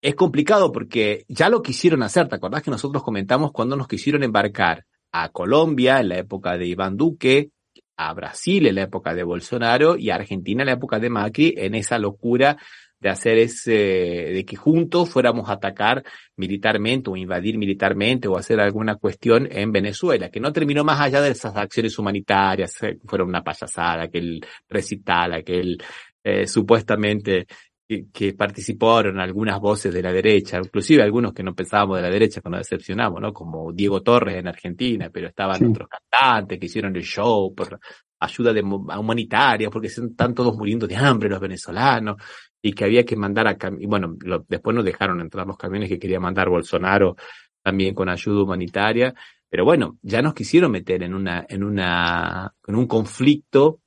[0.00, 2.28] es complicado porque ya lo quisieron hacer.
[2.28, 6.66] ¿Te acordás que nosotros comentamos cuando nos quisieron embarcar a Colombia en la época de
[6.66, 7.50] Iván Duque,
[7.96, 11.54] a Brasil en la época de Bolsonaro y a Argentina en la época de Macri
[11.56, 12.58] en esa locura
[12.98, 16.02] de hacer ese, de que juntos fuéramos a atacar
[16.36, 21.20] militarmente o invadir militarmente o hacer alguna cuestión en Venezuela, que no terminó más allá
[21.20, 25.78] de esas acciones humanitarias, eh, fueron una payasada, aquel recital, aquel
[26.24, 27.46] eh, supuestamente
[27.86, 32.40] que, participaron algunas voces de la derecha, inclusive algunos que no pensábamos de la derecha
[32.40, 33.32] cuando decepcionamos, ¿no?
[33.32, 37.78] Como Diego Torres en Argentina, pero estaban otros cantantes que hicieron el show por
[38.18, 42.16] ayuda de, humanitaria, porque están todos muriendo de hambre los venezolanos,
[42.60, 44.16] y que había que mandar a, y bueno,
[44.48, 47.16] después nos dejaron entrar los camiones que quería mandar Bolsonaro
[47.62, 49.14] también con ayuda humanitaria,
[49.48, 53.80] pero bueno, ya nos quisieron meter en una, en una, en un conflicto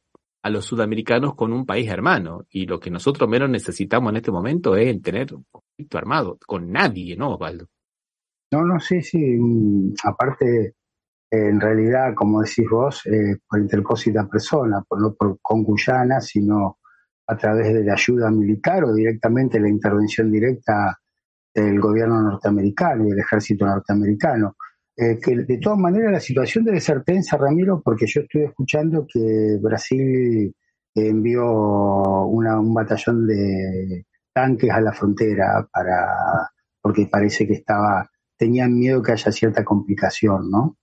[0.49, 2.45] los sudamericanos con un país hermano.
[2.49, 6.71] Y lo que nosotros menos necesitamos en este momento es tener un conflicto armado con
[6.71, 7.67] nadie, ¿no, Osvaldo?
[8.51, 9.19] No, no, sí, sí.
[9.19, 10.75] Mm, aparte,
[11.29, 16.79] en realidad, como decís vos, eh, por interpósita persona, por, no por, con Guyana, sino
[17.27, 20.99] a través de la ayuda militar o directamente la intervención directa
[21.53, 24.55] del gobierno norteamericano y del ejército norteamericano.
[24.99, 29.07] Eh, que de todas maneras la situación debe ser tensa, Ramiro, porque yo estoy escuchando
[29.07, 30.53] que Brasil
[30.93, 31.45] envió
[32.25, 36.49] un batallón de tanques a la frontera para
[36.81, 40.77] porque parece que estaba tenían miedo que haya cierta complicación, ¿no?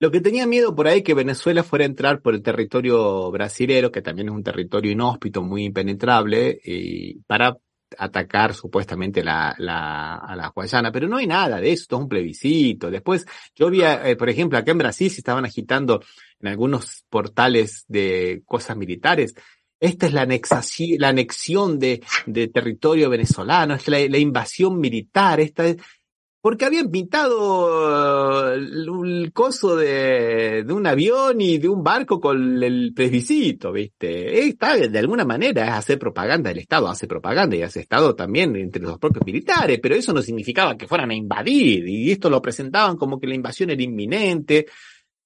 [0.00, 3.92] Lo que tenía miedo por ahí que Venezuela fuera a entrar por el territorio brasilero,
[3.92, 7.56] que también es un territorio inhóspito, muy impenetrable, y para
[7.98, 12.08] atacar supuestamente la, la, a la Guayana, pero no hay nada de eso, es un
[12.08, 12.90] plebiscito.
[12.90, 16.02] Después, yo vi, eh, por ejemplo, acá en Brasil se estaban agitando
[16.40, 19.34] en algunos portales de cosas militares.
[19.80, 25.40] Esta es la, anexación, la anexión de, de territorio venezolano, es la, la invasión militar,
[25.40, 25.76] esta es,
[26.44, 32.62] porque habían pintado eh, el, coso de, de, un avión y de un barco con
[32.62, 34.46] el plebiscito, ¿viste?
[34.46, 38.54] Está, de alguna manera es hacer propaganda, el Estado hace propaganda y hace Estado también
[38.56, 42.42] entre los propios militares, pero eso no significaba que fueran a invadir, y esto lo
[42.42, 44.66] presentaban como que la invasión era inminente,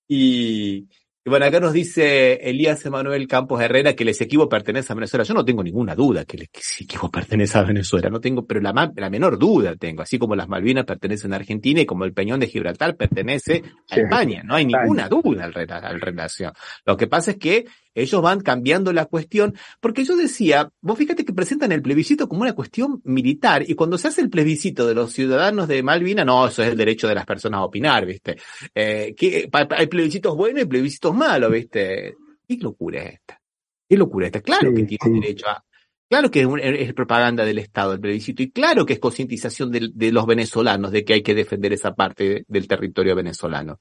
[0.07, 0.87] y,
[1.29, 5.24] y bueno, acá nos dice Elías Emanuel Campos Herrera que el Esequibo pertenece a Venezuela.
[5.24, 8.91] Yo no tengo ninguna duda que el Esequibo pertenece a Venezuela, no tengo, pero la,
[8.97, 12.41] la menor duda tengo, así como las Malvinas pertenecen a Argentina y como el Peñón
[12.41, 14.43] de Gibraltar pertenece a España.
[14.43, 16.55] No hay ninguna duda al, al relación.
[16.87, 17.66] Lo que pasa es que
[18.03, 22.42] ellos van cambiando la cuestión, porque yo decía, vos fíjate que presentan el plebiscito como
[22.42, 26.46] una cuestión militar, y cuando se hace el plebiscito de los ciudadanos de Malvina, no,
[26.46, 28.36] eso es el derecho de las personas a opinar, ¿viste?
[28.74, 32.16] Eh, que, hay plebiscitos buenos y plebiscitos malos, ¿viste?
[32.46, 33.40] ¿Qué locura es esta?
[33.88, 34.42] ¿Qué locura es esta?
[34.42, 35.64] Claro que tiene derecho a,
[36.09, 40.11] Claro que es, propaganda del Estado el plebiscito y claro que es concientización de, de,
[40.11, 43.78] los venezolanos de que hay que defender esa parte del territorio venezolano.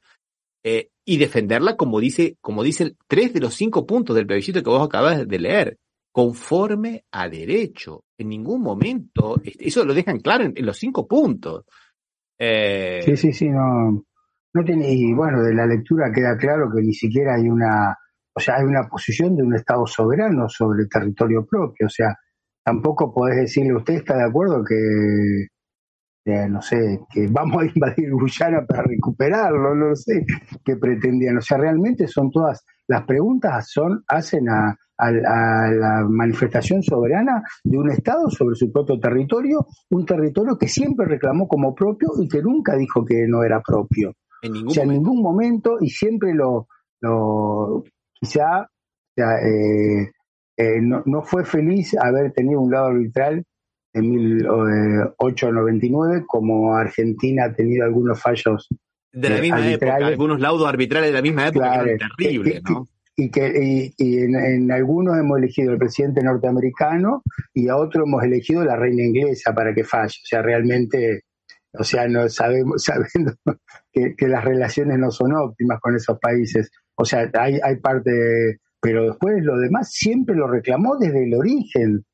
[0.70, 4.70] Eh, y defenderla como dice, como dicen tres de los cinco puntos del plebiscito que
[4.70, 5.78] vos acabas de leer,
[6.12, 8.04] conforme a derecho.
[8.18, 11.64] En ningún momento, eso lo dejan claro en, los cinco puntos.
[12.38, 14.04] Eh, sí, sí, sí, no,
[14.54, 17.96] no tiene, y bueno, de la lectura queda claro que ni siquiera hay una,
[18.36, 22.14] o sea, hay una posición de un Estado soberano sobre el territorio propio, o sea,
[22.62, 25.48] tampoco podés decirle, ¿usted está de acuerdo que
[26.28, 30.26] no sé, que vamos a invadir Guyana para recuperarlo, no sé
[30.64, 31.38] qué pretendían.
[31.38, 37.92] O sea, realmente son todas, las preguntas son, hacen a, la manifestación soberana de un
[37.92, 42.76] Estado sobre su propio territorio, un territorio que siempre reclamó como propio y que nunca
[42.76, 44.14] dijo que no era propio.
[44.42, 46.68] En ningún o sea, en ningún momento y siempre lo,
[47.02, 48.68] lo quizá
[49.16, 50.10] eh,
[50.58, 53.46] eh, no, no fue feliz haber tenido un lado arbitral
[53.98, 58.68] en 1899, como Argentina ha tenido algunos fallos.
[59.12, 62.88] De la misma época, algunos laudos arbitrales de la misma época que eran terribles, ¿no?
[63.16, 68.64] Y que y, en, algunos hemos elegido el presidente norteamericano y a otros hemos elegido
[68.64, 70.14] la reina inglesa para que falle.
[70.24, 71.24] O sea, realmente,
[71.74, 73.34] o sea, no sabemos, sabiendo
[73.92, 76.70] que, que las relaciones no son óptimas con esos países.
[76.94, 82.06] O sea, hay, hay parte, pero después lo demás siempre lo reclamó desde el origen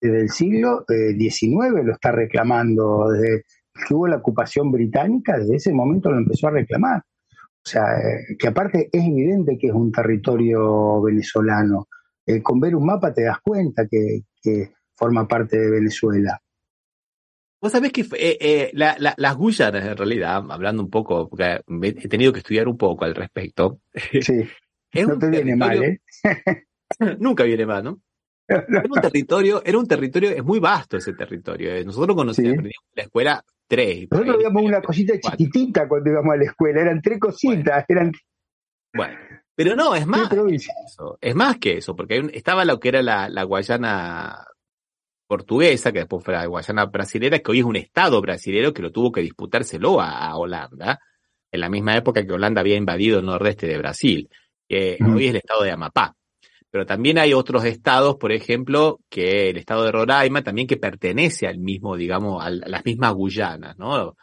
[0.00, 3.44] desde el siglo XIX eh, lo está reclamando, desde
[3.86, 6.98] que hubo la ocupación británica, desde ese momento lo empezó a reclamar.
[6.98, 11.88] O sea, eh, que aparte es evidente que es un territorio venezolano.
[12.24, 14.22] Eh, con ver un mapa te das cuenta que,
[14.94, 16.40] forma parte de Venezuela.
[17.60, 22.68] Vos sabés que las Guyanas, en realidad, hablando un poco, porque he tenido que estudiar
[22.68, 23.80] un poco al respecto.
[24.20, 24.44] Sí,
[25.06, 26.00] no te viene mal, ¿eh?
[27.18, 28.00] Nunca viene mal, ¿no?
[28.48, 31.74] Era un territorio, era un territorio, es muy vasto ese territorio.
[31.74, 31.84] Eh.
[31.84, 34.06] Nosotros conocíamos, en la escuela tres.
[34.10, 38.00] Nosotros veíamos una cosita chiquitita cuando íbamos a la escuela, eran tres cositas, bueno.
[38.00, 38.12] eran.
[38.94, 39.18] Bueno,
[39.54, 41.18] pero no, es más que eso.
[41.20, 44.46] Es más que eso, porque estaba lo que era la, la Guayana
[45.26, 48.92] portuguesa, que después fue la Guayana brasilera, que hoy es un estado brasilero que lo
[48.92, 51.00] tuvo que disputárselo a, Holanda,
[51.50, 54.28] en la misma época que Holanda había invadido el nordeste de Brasil,
[54.68, 56.14] que hoy es el estado de Amapá.
[56.70, 61.46] Pero también hay otros estados, por ejemplo, que el estado de Roraima también que pertenece
[61.46, 64.16] al mismo, digamos, a las mismas Guyanas, ¿no?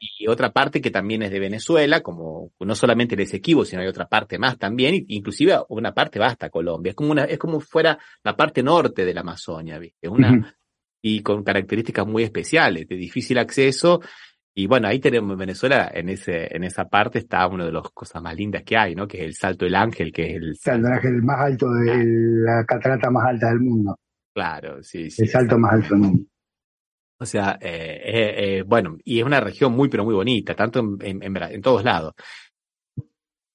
[0.00, 3.88] Y otra parte que también es de Venezuela, como no solamente el Esequibo, sino hay
[3.88, 6.90] otra parte más también, inclusive una parte va hasta Colombia.
[6.90, 10.08] Es como una, es como fuera la parte norte de la Amazonia, ¿viste?
[10.08, 10.56] Una,
[11.02, 14.00] y con características muy especiales, de difícil acceso
[14.54, 17.90] y bueno, ahí tenemos en Venezuela, en ese, en esa parte está una de las
[17.90, 19.06] cosas más lindas que hay, ¿no?
[19.06, 20.56] Que es el Salto del Ángel, que es el...
[20.56, 22.04] Salto del Ángel más alto de
[22.44, 23.96] la catarata más alta del mundo.
[24.34, 25.22] Claro, sí, sí.
[25.22, 26.24] El salto más alto del mundo.
[27.18, 30.80] O sea, eh, eh, eh, bueno, y es una región muy, pero muy bonita, tanto
[31.00, 32.14] en, en, en todos lados.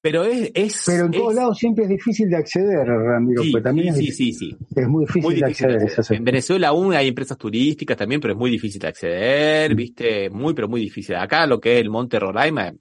[0.05, 3.41] Pero es, es Pero en todos lados siempre es difícil de acceder, Ramiro.
[3.41, 5.91] Sí, también sí, sí, sí, Es muy difícil, de acceder.
[6.11, 9.75] En Venezuela aún hay empresas turísticas también, pero es muy difícil de acceder, mm.
[9.75, 11.15] viste, muy, pero muy difícil.
[11.15, 12.71] Acá lo que es el Monte Roraima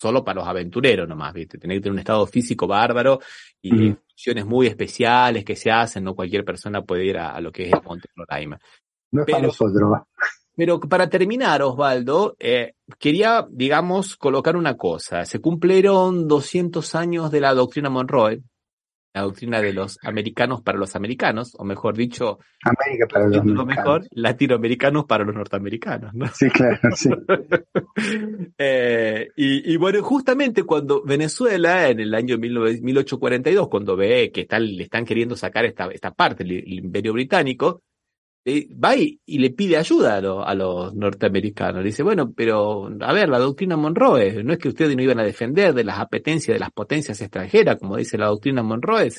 [0.00, 1.58] solo para los aventureros nomás, ¿viste?
[1.58, 3.18] Tenés que tener un estado físico bárbaro
[3.60, 3.96] y Mm.
[4.10, 7.64] funciones muy especiales que se hacen, no cualquier persona puede ir a, a lo que
[7.64, 8.60] es el Monte Roraima.
[9.10, 10.02] No es para nosotros.
[10.56, 15.24] Pero para terminar, Osvaldo, eh, quería, digamos, colocar una cosa.
[15.24, 18.40] Se cumplieron 200 años de la doctrina Monroe,
[19.14, 23.64] la doctrina de los americanos para los americanos, o mejor dicho, América para los lo
[23.64, 26.26] mejor, latinoamericanos para los norteamericanos, ¿no?
[26.28, 27.10] Sí, claro, sí.
[28.58, 34.42] Eh, y, y bueno, justamente cuando Venezuela, en el año 19 1842, cuando ve que
[34.42, 37.82] están, le están queriendo sacar esta, esta parte, el, el imperio británico,
[38.46, 41.78] va y, y le pide ayuda a, lo- a los norteamericanos.
[41.82, 45.18] Le dice, bueno, pero a ver, la doctrina Monroe, no es que ustedes no iban
[45.20, 49.10] a defender de las apetencias de las potencias extranjeras, como dice la doctrina Monroe.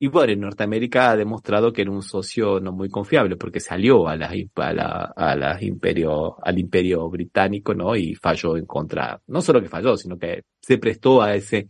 [0.00, 4.16] Y bueno, Norteamérica ha demostrado que era un socio no muy confiable porque salió a
[4.16, 7.96] las, a la, a las imperio, al imperio británico, ¿no?
[7.96, 11.68] Y falló en contra, no solo que falló, sino que se prestó a ese,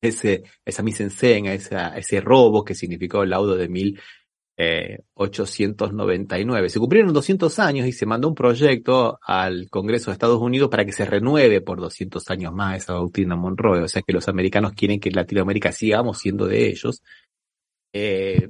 [0.00, 3.68] ese, esa mise en scène, a a ese robo que significó el laudo de
[4.58, 6.70] 1899.
[6.70, 10.84] Se cumplieron 200 años y se mandó un proyecto al Congreso de Estados Unidos para
[10.84, 13.82] que se renueve por 200 años más esa doctrina Monroe.
[13.82, 17.02] O sea que los americanos quieren que Latinoamérica sigamos siendo de ellos.
[17.92, 18.48] Eh,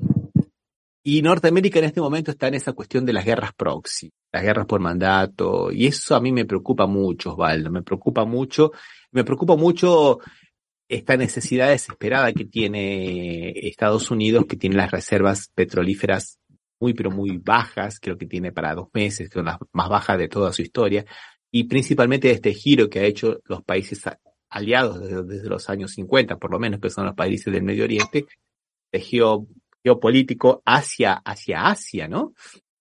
[1.09, 4.67] y Norteamérica en este momento está en esa cuestión de las guerras proxy, las guerras
[4.67, 8.73] por mandato, y eso a mí me preocupa mucho, Osvaldo, me preocupa mucho,
[9.13, 10.19] me preocupa mucho
[10.89, 16.39] esta necesidad desesperada que tiene Estados Unidos, que tiene las reservas petrolíferas
[16.81, 20.19] muy, pero muy bajas, creo que tiene para dos meses, que son las más bajas
[20.19, 21.05] de toda su historia,
[21.51, 24.03] y principalmente este giro que ha hecho los países
[24.51, 28.27] aliados desde, los años 50, por lo menos, que son los países del Medio Oriente,
[28.93, 29.47] de geo-
[29.83, 32.35] geopolítico hacia, hacia Asia, ¿no?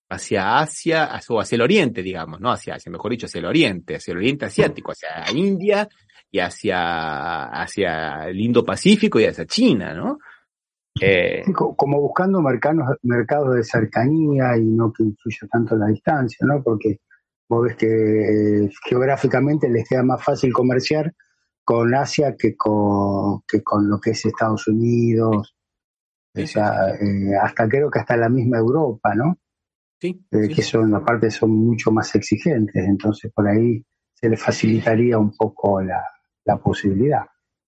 [0.10, 2.52] Hacia Asia, o hacia el Oriente, digamos, ¿no?
[2.52, 5.88] Hacia Asia, mejor dicho, hacia el Oriente, hacia el Oriente Asiático, hacia India
[6.32, 10.18] y hacia, hacia el Indo-Pacífico y hacia China, ¿no?
[11.02, 16.64] Eh, como buscando mercados, mercados de cercanía y no que influya tanto la distancia, ¿no?
[16.64, 17.00] Porque
[17.50, 17.88] vos ves que
[18.66, 21.14] eh, geográficamente les queda más fácil comerciar
[21.66, 25.56] con Asia que con, que con lo que es Estados Unidos,
[26.34, 29.38] o sea, eh, hasta creo que hasta la misma Europa, ¿no?
[30.00, 30.26] Sí.
[30.32, 35.36] Eh, que son, aparte son mucho más exigentes, entonces por ahí se les facilitaría un
[35.36, 36.04] poco la,
[36.46, 37.26] la posibilidad.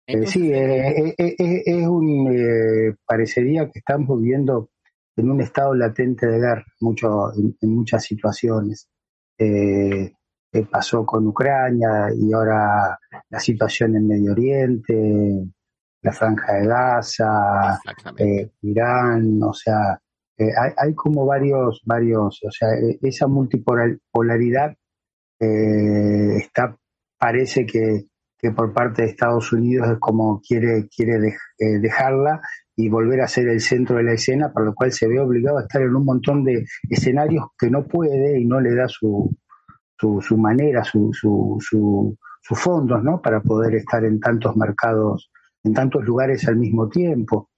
[0.06, 4.70] Eh, sí, eh, eh, es un, eh, parecería que estamos viviendo
[5.16, 8.90] en un estado latente de guerra mucho, en, en muchas situaciones.
[9.38, 10.12] Eh,
[10.52, 13.00] eh, pasó con Ucrania y ahora
[13.30, 15.46] la situación en Medio Oriente,
[16.02, 17.80] la franja de Gaza,
[18.62, 20.00] Irán, o sea,
[20.38, 22.70] hay, hay como varios, varios, o sea,
[23.02, 24.76] esa multipolaridad
[25.40, 26.78] eh, está,
[27.18, 28.08] parece que,
[28.44, 31.30] que por parte de Estados Unidos es como quiere, quiere
[31.60, 32.42] eh, dejarla
[32.76, 35.60] y volver a ser el centro de la escena, por lo cual se ve obligado
[35.60, 39.34] a estar en un montón de escenarios que no puede y no le da su,
[39.98, 43.22] su, su manera, su, su, su, sus fondos, ¿no?
[43.22, 45.32] Para poder estar en tantos mercados,
[45.64, 47.50] en tantos lugares al mismo tiempo.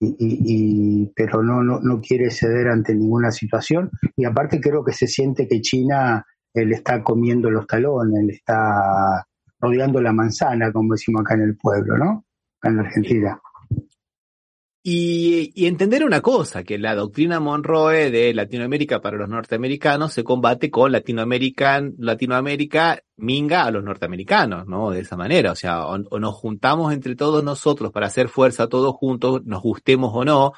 [0.00, 3.90] Y- pero no, no, no quiere ceder ante ninguna situación.
[4.16, 6.24] Y aparte creo que se siente que China
[6.54, 9.26] eh, le está comiendo los talones, le está
[9.62, 12.24] rodeando la manzana, como decimos acá en el pueblo, ¿no?
[12.58, 13.40] Acá en la Argentina.
[14.84, 20.72] Y, entender una cosa, que la doctrina Monroe de Latinoamérica para los norteamericanos se combate
[20.72, 24.90] con Latinoamérica, Latinoamérica minga a los norteamericanos, ¿no?
[24.90, 28.92] De esa manera, o sea, o, nos juntamos entre todos nosotros para hacer fuerza todos
[28.94, 30.52] juntos, nos gustemos o no,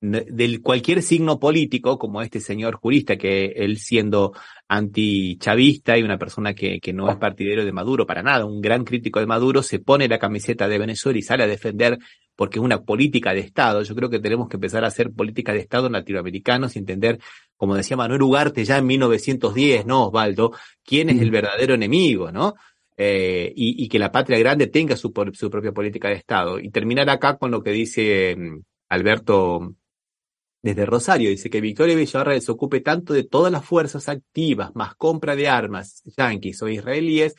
[0.00, 4.32] del cualquier signo político, como este señor jurista, que él siendo
[4.68, 8.84] antichavista y una persona que, que no es partidario de Maduro para nada, un gran
[8.84, 11.98] crítico de Maduro, se pone la camiseta de Venezuela y sale a defender
[12.38, 13.82] porque es una política de Estado.
[13.82, 17.18] Yo creo que tenemos que empezar a hacer política de Estado latinoamericanos y entender,
[17.56, 20.52] como decía Manuel Ugarte ya en 1910, ¿no, Osvaldo?
[20.84, 22.54] ¿Quién es el verdadero enemigo, no?
[22.96, 26.60] Eh, y, y que la patria grande tenga su, su propia política de Estado.
[26.60, 29.74] Y terminar acá con lo que dice mm, Alberto
[30.62, 31.30] desde Rosario.
[31.30, 35.48] Dice que Victoria Villarreal se ocupe tanto de todas las fuerzas activas, más compra de
[35.48, 37.34] armas yanquis o israelíes,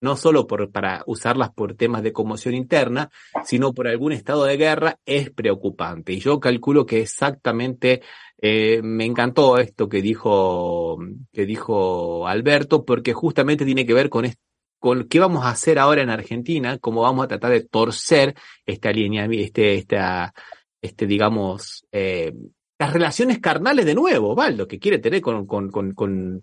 [0.00, 3.10] no solo por, para usarlas por temas de conmoción interna,
[3.44, 6.12] sino por algún estado de guerra, es preocupante.
[6.12, 8.02] Y yo calculo que exactamente
[8.40, 10.98] eh, me encantó esto que dijo,
[11.32, 14.38] que dijo Alberto, porque justamente tiene que ver con, est-
[14.78, 18.92] con qué vamos a hacer ahora en Argentina, cómo vamos a tratar de torcer esta
[18.92, 20.32] línea, este, esta,
[20.80, 22.32] este, digamos, eh,
[22.78, 25.94] las relaciones carnales de nuevo, Valdo, que quiere tener con, con, con,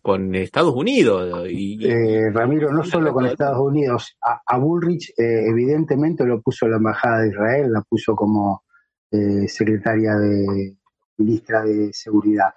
[0.02, 1.48] con, Estados Unidos.
[1.50, 6.76] Y, eh, Ramiro, no solo con Estados Unidos, a, Bullrich eh, evidentemente lo puso la
[6.76, 8.64] Embajada de Israel, la puso como
[9.12, 10.76] eh, secretaria de
[11.18, 12.54] ministra de Seguridad,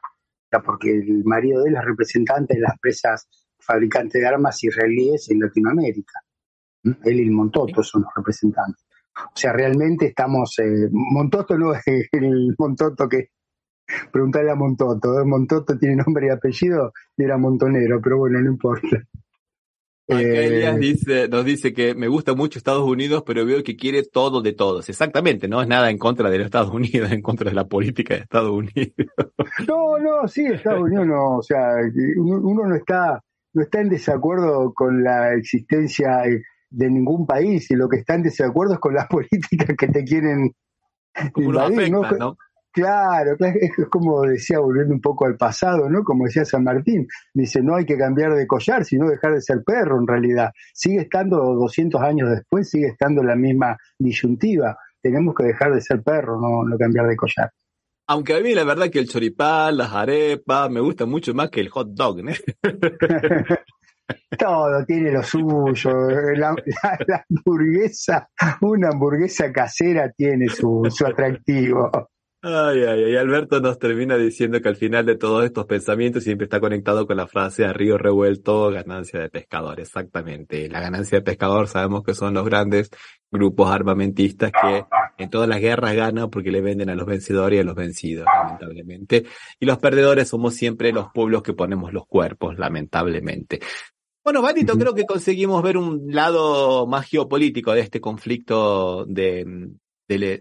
[0.64, 3.28] porque el marido de él es representante de las empresas
[3.60, 6.20] fabricantes de armas israelíes en Latinoamérica.
[6.82, 6.92] ¿Mm?
[7.04, 8.84] Él y el Montoto son los representantes.
[9.16, 10.56] O sea, realmente estamos.
[10.90, 11.82] Montoto no es
[12.12, 13.30] el Montoto que
[14.12, 15.24] Preguntarle a Montoto.
[15.24, 19.04] Montoto tiene nombre y apellido y era montonero, pero bueno, no importa.
[20.10, 24.40] Eh, dice, nos dice que me gusta mucho Estados Unidos, pero veo que quiere todo
[24.40, 24.88] de todos.
[24.88, 28.14] Exactamente, no es nada en contra de los Estados Unidos, en contra de la política
[28.14, 28.94] de Estados Unidos.
[29.66, 31.74] No, no, sí, Estados Unidos no, o sea,
[32.16, 36.22] uno no está, no está en desacuerdo con la existencia
[36.70, 40.04] de ningún país y lo que está en desacuerdo es con las políticas que te
[40.04, 40.54] quieren
[41.36, 42.36] invadir, ¿no?
[42.78, 46.04] Claro, es como decía, volviendo un poco al pasado, ¿no?
[46.04, 49.64] Como decía San Martín, dice, no hay que cambiar de collar, sino dejar de ser
[49.64, 50.52] perro en realidad.
[50.72, 54.78] Sigue estando 200 años después, sigue estando la misma disyuntiva.
[55.02, 57.50] Tenemos que dejar de ser perro, no, no cambiar de collar.
[58.06, 61.58] Aunque a mí la verdad que el choripán, las arepas, me gusta mucho más que
[61.58, 62.30] el hot dog, ¿no?
[64.38, 65.90] Todo tiene lo suyo.
[66.36, 66.54] La,
[67.28, 68.30] hamburguesa,
[68.60, 71.90] una hamburguesa casera tiene su, su atractivo.
[72.40, 76.44] Ay, ay, ay, Alberto nos termina diciendo que al final de todos estos pensamientos siempre
[76.44, 80.68] está conectado con la frase a río revuelto, ganancia de pescador, exactamente.
[80.68, 82.90] La ganancia de pescador sabemos que son los grandes
[83.28, 84.84] grupos armamentistas que
[85.18, 88.26] en todas las guerras ganan porque le venden a los vencedores y a los vencidos,
[88.32, 89.24] lamentablemente.
[89.58, 93.58] Y los perdedores somos siempre los pueblos que ponemos los cuerpos, lamentablemente.
[94.22, 99.44] Bueno, Valito, creo que conseguimos ver un lado más geopolítico de este conflicto de,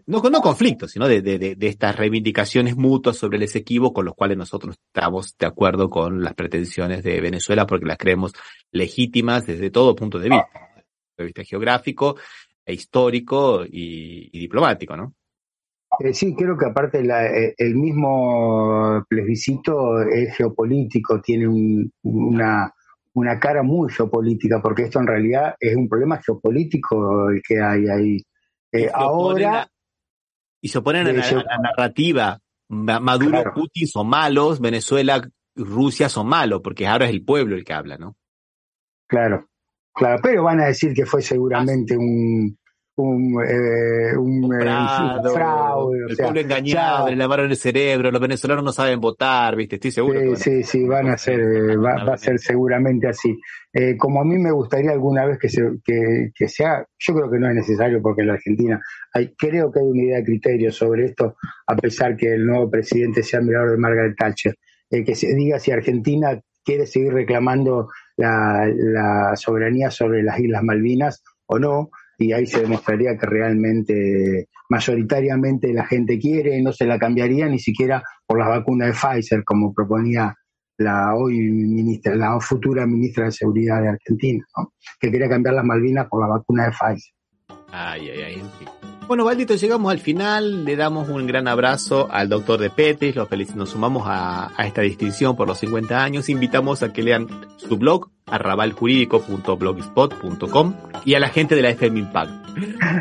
[0.05, 4.15] no, no conflictos, sino de, de, de, estas reivindicaciones mutuas sobre el Esequibo con los
[4.15, 8.33] cuales nosotros estamos de acuerdo con las pretensiones de Venezuela porque las creemos
[8.71, 10.85] legítimas desde todo punto de vista, desde
[11.17, 12.15] de vista geográfico,
[12.65, 15.13] e histórico y, diplomático, ¿no?
[15.99, 21.47] Eh, sí, creo que aparte eh, el mismo plebiscito es geopolítico, tiene
[22.03, 22.73] una,
[23.13, 27.87] una cara muy geopolítica, porque esto en realidad es un problema geopolítico el que hay
[27.87, 28.23] ahí
[28.85, 29.69] eh, ahora.
[30.61, 32.39] y se oponen a la, narrativa.
[32.69, 35.21] Maduro, Putin son malos, Venezuela,
[35.55, 38.17] Rusia son malos, porque ahora es el pueblo el que habla, ¿no?
[39.07, 39.47] Claro,
[39.93, 42.57] claro, pero van a decir que fue seguramente un,
[42.97, 45.99] un, eh, un, eh, fraude.
[46.09, 49.75] El pueblo engañado, le lavaron el cerebro, los venezolanos no saben votar, ¿viste?
[49.75, 50.19] Estoy seguro.
[50.35, 53.39] Sí, sí, sí, van a ser, eh, va, a ser seguramente así.
[53.99, 57.37] como a mí me gustaría alguna vez que, se, que, que sea, yo creo que
[57.37, 58.81] no es necesario porque en la Argentina
[59.13, 61.35] hay, creo que hay una idea de criterio sobre esto,
[61.67, 64.55] a pesar que el nuevo presidente sea mirador de Margaret Thatcher,
[64.89, 71.23] que se diga si Argentina quiere seguir reclamando la, la soberanía sobre las Islas Malvinas
[71.45, 76.97] o no, y ahí se demostraría que realmente mayoritariamente la gente quiere, no se la
[76.97, 80.33] cambiaría ni siquiera por las vacunas de Pfizer, como proponía
[80.77, 84.45] la hoy la futura ministra de Seguridad de Argentina,
[84.99, 87.13] que quería cambiar las Malvinas por la vacuna de Pfizer.
[87.71, 88.67] Ay, ay, ay.
[89.07, 90.65] Bueno, Valdito, llegamos al final.
[90.65, 93.15] Le damos un gran abrazo al doctor de Petis.
[93.15, 96.27] Los nos sumamos a, esta distinción por los 50 años.
[96.27, 100.73] Invitamos a que lean su blog, arrabaljurídico.blogspot.com
[101.05, 102.31] y a la gente de la FM Impact.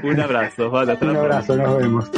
[0.04, 0.70] Un abrazo.
[0.70, 2.08] un abrazo, nos vemos.